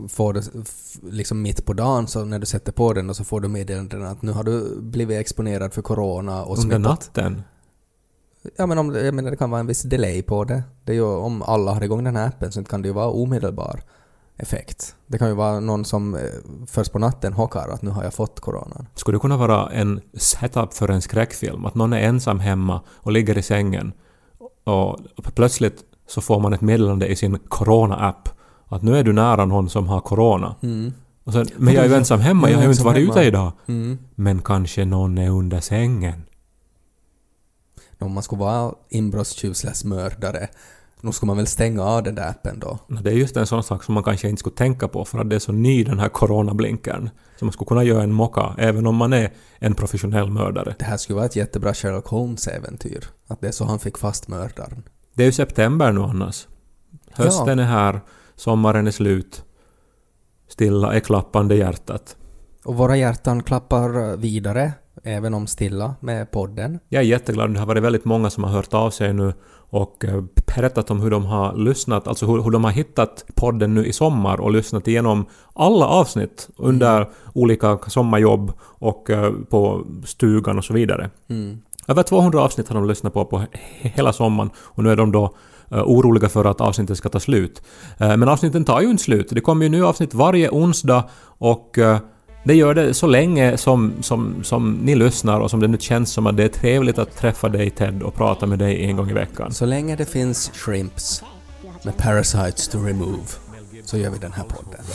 får 0.10 0.34
du 0.34 0.42
liksom 1.12 1.42
mitt 1.42 1.66
på 1.66 1.74
dagen 1.74 2.08
så 2.08 2.26
när 2.26 2.40
du 2.40 2.46
sätter 2.46 2.72
på 2.72 2.94
den 2.94 3.10
och 3.10 3.16
så 3.16 3.24
får 3.24 3.42
du 3.42 3.48
meddelanden 3.48 4.06
att 4.06 4.22
nu 4.22 4.32
har 4.32 4.44
du 4.44 4.82
blivit 4.82 5.20
exponerad 5.20 5.74
för 5.74 5.82
corona 5.82 6.44
och 6.44 6.58
Under 6.58 6.80
natten? 6.80 7.44
Ja 8.58 8.66
men 8.66 8.78
om, 8.78 8.96
jag 8.96 9.14
menar 9.14 9.32
det 9.32 9.38
kan 9.38 9.52
vara 9.52 9.60
en 9.60 9.68
viss 9.68 9.82
delay 9.82 10.22
på 10.22 10.44
det. 10.44 10.64
Det 10.84 10.92
är 10.92 10.96
ju 10.96 11.04
om 11.04 11.42
alla 11.42 11.72
har 11.72 11.84
igång 11.84 12.04
den 12.04 12.16
här 12.16 12.28
appen 12.28 12.52
så 12.52 12.64
kan 12.64 12.82
det 12.82 12.88
ju 12.88 12.94
vara 12.94 13.10
omedelbar 13.10 13.82
effekt. 14.38 14.95
Det 15.08 15.17
kan 15.17 15.28
ju 15.28 15.34
vara 15.34 15.60
någon 15.60 15.86
som 15.86 16.15
eh, 16.15 16.21
först 16.67 16.91
på 16.91 17.00
natten 17.00 17.34
hockar 17.34 17.69
att 17.69 17.82
nu 17.82 17.89
har 17.89 18.04
jag 18.04 18.13
fått 18.13 18.39
coronan. 18.39 18.88
Skulle 18.95 19.15
det 19.15 19.21
kunna 19.21 19.38
vara 19.38 19.71
en 19.71 20.02
setup 20.13 20.74
för 20.74 20.89
en 20.89 21.02
skräckfilm? 21.02 21.65
Att 21.65 21.76
någon 21.76 21.93
är 21.93 22.00
ensam 22.00 22.39
hemma 22.39 22.82
och 22.89 23.12
ligger 23.12 23.38
i 23.38 23.41
sängen 23.41 23.93
och 24.63 24.98
plötsligt 25.36 25.84
så 26.08 26.21
får 26.21 26.39
man 26.39 26.54
ett 26.54 26.62
meddelande 26.62 27.08
i 27.08 27.15
sin 27.15 27.39
corona-app 27.39 28.30
att 28.67 28.84
nu 28.84 28.98
är 28.98 29.04
du 29.04 29.13
nära 29.13 29.45
någon 29.45 29.69
som 29.69 29.88
har 29.88 30.02
corona. 30.02 30.56
Mm. 30.62 30.93
Och 31.24 31.34
sen, 31.34 31.48
men 31.58 31.74
jag 31.74 31.86
är 31.86 31.89
ju 31.89 31.95
ensam 31.95 32.19
hemma, 32.19 32.50
jag 32.50 32.58
har 32.58 32.63
ju 32.63 32.71
inte 32.71 32.84
varit 32.84 33.10
ute 33.10 33.21
idag. 33.21 33.52
Mm. 33.65 33.98
Men 34.15 34.41
kanske 34.41 34.86
någon 34.86 35.17
är 35.17 35.30
under 35.30 35.60
sängen. 35.60 36.24
Om 38.00 38.12
man 38.12 38.24
skulle 38.24 38.39
vara 38.39 38.74
inbrottstjuv 38.89 39.54
mördare, 39.86 40.48
då 41.06 41.12
skulle 41.12 41.28
man 41.28 41.38
väl 41.38 41.48
stänga 41.48 41.84
av 41.84 42.04
den 42.04 42.15
där 42.15 42.30
appen 42.30 42.60
då? 42.60 42.80
Det 43.02 43.10
är 43.10 43.13
just 43.13 43.38
en 43.38 43.48
sån 43.48 43.63
sak 43.63 43.84
som 43.84 43.94
man 43.94 44.04
kanske 44.04 44.30
inte 44.30 44.39
skulle 44.39 44.56
tänka 44.56 44.88
på 44.88 45.06
för 45.06 45.20
att 45.20 45.30
det 45.30 45.36
är 45.36 45.39
så 45.39 45.52
ny 45.52 45.84
den 45.84 46.00
här 46.00 46.10
coronablinkern. 46.10 47.10
Så 47.39 47.46
man 47.46 47.52
skulle 47.52 47.68
kunna 47.68 47.84
göra 47.84 48.04
en 48.04 48.13
mocka 48.13 48.56
även 48.58 48.88
om 48.88 48.96
man 48.96 49.13
är 49.13 49.34
en 49.60 49.76
professionell 49.76 50.30
mördare. 50.30 50.76
Det 50.80 50.86
här 50.86 50.98
skulle 50.98 51.15
vara 51.15 51.26
ett 51.26 51.36
jättebra 51.36 51.74
Sherlock 51.74 52.08
Holmes-äventyr. 52.08 53.04
Att 53.28 53.41
det 53.41 53.48
är 53.48 53.52
så 53.52 53.65
han 53.65 53.80
fick 53.80 53.98
fast 53.98 54.28
mördaren. 54.28 54.84
Det 55.13 55.24
är 55.24 55.26
ju 55.26 55.32
september 55.32 55.91
nu 55.91 56.02
annars. 56.02 56.48
Hösten 57.12 57.60
är 57.60 57.63
här, 57.63 58.02
sommaren 58.36 58.88
är 58.88 58.91
slut. 58.91 59.44
Stilla 60.48 60.94
är 60.94 61.00
klappande 61.00 61.56
hjärtat. 61.56 62.15
Och 62.65 62.76
våra 62.76 62.98
hjärtan 62.98 63.44
klappar 63.44 64.18
vidare, 64.18 64.74
även 65.04 65.34
om 65.34 65.48
stilla, 65.48 65.96
med 66.00 66.32
podden. 66.32 66.80
Jag 66.89 67.04
är 67.04 67.08
jätteglad. 67.08 67.54
Det 67.54 67.60
har 67.60 67.68
varit 67.68 67.84
väldigt 67.84 68.06
många 68.06 68.30
som 68.30 68.44
har 68.44 68.52
hört 68.52 68.74
av 68.74 68.89
sig 68.89 69.13
nu 69.13 69.34
och 69.76 70.06
eh, 70.06 70.24
berättat 70.56 70.92
om 70.92 71.00
hur 71.02 71.12
de 71.12 71.26
har 71.26 71.56
lyssnat, 71.56 72.08
alltså 72.08 72.26
hur, 72.26 72.42
hur 72.44 72.52
de 72.52 72.64
har 72.64 72.72
hittat 72.72 73.26
podden 73.36 73.74
nu 73.74 73.86
i 73.86 73.94
sommar 73.94 74.42
och 74.42 74.52
lyssnat 74.52 74.88
igenom 74.88 75.26
alla 75.54 75.88
avsnitt 75.88 76.50
under 76.58 77.10
olika 77.34 77.78
sommarjobb 77.88 78.52
och 78.60 79.10
eh, 79.10 79.32
på 79.50 79.86
stugan 80.06 80.58
och 80.58 80.66
så 80.66 80.74
vidare. 80.74 81.10
Mm. 81.30 81.58
Över 81.88 82.04
200 82.04 82.42
avsnitt 82.42 82.68
har 82.70 82.76
de 82.76 82.88
lyssnat 82.88 83.14
på 83.14 83.26
på 83.26 83.38
he- 83.40 83.48
hela 83.82 84.14
sommaren 84.14 84.50
och 84.58 84.84
nu 84.84 84.92
är 84.92 84.96
de 84.96 85.12
då 85.12 85.36
eh, 85.72 85.84
oroliga 85.84 86.30
för 86.30 86.46
att 86.46 86.62
avsnittet 86.62 86.98
ska 86.98 87.10
ta 87.10 87.20
slut. 87.20 87.62
Men 87.98 88.30
avsnitten 88.30 88.66
tar 88.66 88.82
ju 88.82 88.90
inte 88.90 89.04
slut. 89.04 89.28
Det 89.32 89.42
kommer 89.42 89.66
ju 89.66 89.70
nu 89.70 89.86
avsnitt 89.86 90.14
varje 90.14 90.50
onsdag 90.50 91.04
och 91.38 91.78
det 92.46 92.54
gör 92.56 92.74
det 92.74 92.94
så 92.94 93.08
länge 93.08 93.58
som, 93.58 93.94
som, 94.02 94.44
som 94.44 94.74
ni 94.74 94.96
lyssnar 94.96 95.40
och 95.40 95.52
som 95.52 95.60
det 95.60 95.68
nu 95.68 95.78
känns 95.78 96.12
som 96.12 96.28
att 96.28 96.38
det 96.38 96.44
är 96.44 96.48
trevligt 96.48 96.98
att 96.98 97.18
träffa 97.18 97.50
dig 97.50 97.70
Ted 97.70 98.04
och 98.04 98.16
prata 98.16 98.46
med 98.46 98.60
dig 98.60 98.86
en 98.86 98.98
gång 98.98 99.10
i 99.10 99.14
veckan. 99.14 99.54
Så 99.54 99.66
länge 99.66 99.96
det 99.96 100.06
finns 100.06 100.52
shrimps 100.54 101.24
med 101.84 101.98
parasites 101.98 102.68
to 102.68 102.78
remove 102.78 103.28
så 103.86 103.98
gör 103.98 104.10
vi 104.10 104.18
den 104.18 104.34
här 104.34 104.44
podden. 104.44 104.86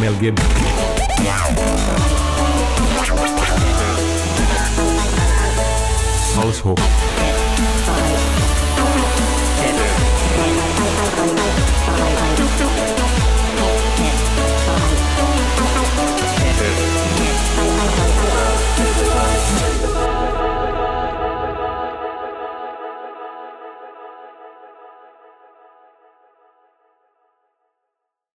Mel 0.00 0.22
Gibson. 0.22 0.50
Household. 6.36 7.13